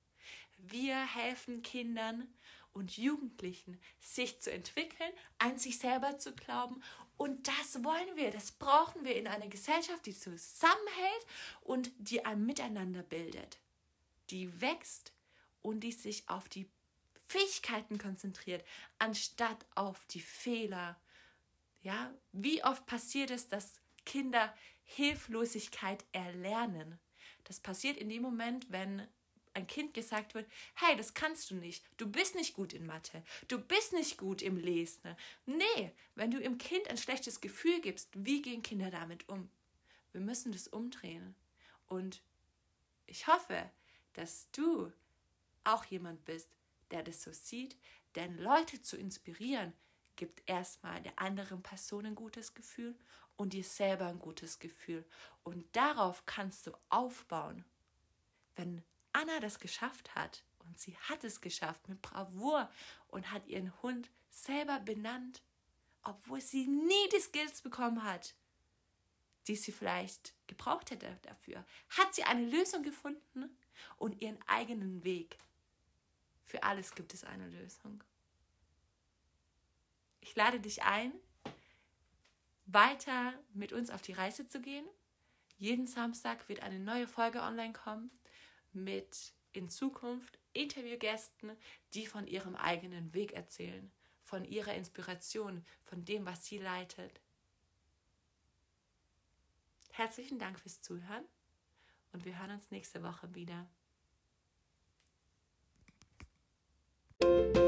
Wir 0.57 1.05
helfen 1.15 1.61
Kindern 1.61 2.27
und 2.73 2.97
Jugendlichen, 2.97 3.79
sich 3.99 4.41
zu 4.41 4.51
entwickeln, 4.51 5.11
an 5.37 5.57
sich 5.57 5.77
selber 5.77 6.17
zu 6.17 6.33
glauben. 6.33 6.81
Und 7.17 7.47
das 7.47 7.83
wollen 7.83 8.15
wir, 8.15 8.31
das 8.31 8.51
brauchen 8.51 9.05
wir 9.05 9.15
in 9.15 9.27
einer 9.27 9.47
Gesellschaft, 9.47 10.05
die 10.05 10.17
zusammenhält 10.17 11.25
und 11.61 11.91
die 11.97 12.25
ein 12.25 12.45
Miteinander 12.45 13.03
bildet, 13.03 13.59
die 14.29 14.59
wächst 14.59 15.14
und 15.65 15.81
die 15.81 15.91
sich 15.91 16.29
auf 16.29 16.47
die 16.47 16.69
Fähigkeiten 17.27 17.97
konzentriert, 17.97 18.63
anstatt 18.99 19.65
auf 19.73 20.05
die 20.05 20.21
Fehler. 20.21 20.99
Ja, 21.81 22.13
wie 22.31 22.63
oft 22.63 22.85
passiert 22.85 23.31
es, 23.31 23.47
dass 23.47 23.81
Kinder 24.05 24.55
Hilflosigkeit 24.83 26.05
erlernen? 26.11 26.99
Das 27.43 27.59
passiert 27.59 27.97
in 27.97 28.09
dem 28.09 28.21
Moment, 28.21 28.71
wenn 28.71 29.07
ein 29.53 29.67
Kind 29.67 29.93
gesagt 29.93 30.35
wird, 30.35 30.47
hey, 30.75 30.95
das 30.97 31.13
kannst 31.13 31.49
du 31.49 31.55
nicht, 31.55 31.83
du 31.97 32.07
bist 32.07 32.35
nicht 32.35 32.53
gut 32.53 32.73
in 32.73 32.85
Mathe, 32.85 33.23
du 33.47 33.57
bist 33.57 33.93
nicht 33.93 34.17
gut 34.17 34.41
im 34.41 34.57
Lesen. 34.57 35.15
Nee, 35.45 35.91
wenn 36.15 36.29
du 36.29 36.39
im 36.39 36.57
Kind 36.57 36.89
ein 36.89 36.97
schlechtes 36.97 37.41
Gefühl 37.41 37.79
gibst, 37.81 38.09
wie 38.13 38.41
gehen 38.41 38.61
Kinder 38.61 38.91
damit 38.91 39.27
um? 39.29 39.49
Wir 40.11 40.21
müssen 40.21 40.51
das 40.51 40.67
umdrehen. 40.67 41.35
Und 41.87 42.21
ich 43.05 43.27
hoffe, 43.27 43.69
dass 44.13 44.49
du 44.51 44.91
auch 45.65 45.85
jemand 45.85 46.25
bist, 46.25 46.55
der 46.91 47.03
das 47.03 47.23
so 47.23 47.31
sieht, 47.31 47.77
denn 48.15 48.37
Leute 48.37 48.81
zu 48.81 48.97
inspirieren, 48.97 49.73
gibt 50.15 50.47
erstmal 50.49 51.01
der 51.01 51.19
anderen 51.19 51.61
Person 51.61 52.05
ein 52.05 52.15
gutes 52.15 52.53
Gefühl 52.53 52.97
und 53.35 53.53
dir 53.53 53.63
selber 53.63 54.07
ein 54.07 54.19
gutes 54.19 54.59
Gefühl. 54.59 55.05
Und 55.43 55.65
darauf 55.75 56.25
kannst 56.25 56.67
du 56.67 56.71
aufbauen. 56.89 57.65
Wenn 58.55 58.83
Anna 59.11 59.39
das 59.39 59.59
geschafft 59.59 60.15
hat, 60.15 60.43
und 60.65 60.79
sie 60.79 60.97
hat 60.97 61.23
es 61.23 61.41
geschafft 61.41 61.87
mit 61.89 62.01
Bravour 62.01 62.69
und 63.07 63.31
hat 63.31 63.47
ihren 63.47 63.71
Hund 63.81 64.09
selber 64.29 64.79
benannt, 64.79 65.41
obwohl 66.01 66.41
sie 66.41 66.67
nie 66.67 67.09
die 67.13 67.19
Skills 67.19 67.61
bekommen 67.61 68.03
hat, 68.03 68.35
die 69.47 69.55
sie 69.55 69.71
vielleicht 69.71 70.33
gebraucht 70.47 70.91
hätte 70.91 71.19
dafür, 71.21 71.65
hat 71.89 72.15
sie 72.15 72.23
eine 72.23 72.45
Lösung 72.47 72.83
gefunden 72.83 73.55
und 73.97 74.21
ihren 74.21 74.39
eigenen 74.47 75.03
Weg. 75.03 75.37
Für 76.45 76.63
alles 76.63 76.93
gibt 76.95 77.13
es 77.13 77.23
eine 77.23 77.49
Lösung. 77.49 78.03
Ich 80.21 80.35
lade 80.35 80.59
dich 80.59 80.83
ein, 80.83 81.11
weiter 82.65 83.33
mit 83.53 83.73
uns 83.73 83.89
auf 83.89 84.01
die 84.01 84.13
Reise 84.13 84.47
zu 84.47 84.61
gehen. 84.61 84.85
Jeden 85.57 85.87
Samstag 85.87 86.47
wird 86.47 86.61
eine 86.61 86.79
neue 86.79 87.07
Folge 87.07 87.41
online 87.41 87.73
kommen 87.73 88.11
mit 88.73 89.33
in 89.53 89.69
Zukunft 89.69 90.37
Interviewgästen, 90.53 91.51
die 91.93 92.07
von 92.07 92.27
ihrem 92.27 92.55
eigenen 92.55 93.13
Weg 93.13 93.33
erzählen, 93.33 93.91
von 94.21 94.45
ihrer 94.45 94.73
Inspiration, 94.73 95.65
von 95.83 96.05
dem, 96.05 96.25
was 96.25 96.45
sie 96.45 96.57
leitet. 96.57 97.21
Herzlichen 99.91 100.39
Dank 100.39 100.59
fürs 100.59 100.81
Zuhören 100.81 101.25
und 102.11 102.25
wir 102.25 102.37
hören 102.37 102.51
uns 102.51 102.71
nächste 102.71 103.01
Woche 103.01 103.33
wieder. 103.33 103.67
Thank 107.25 107.55
you 107.57 107.64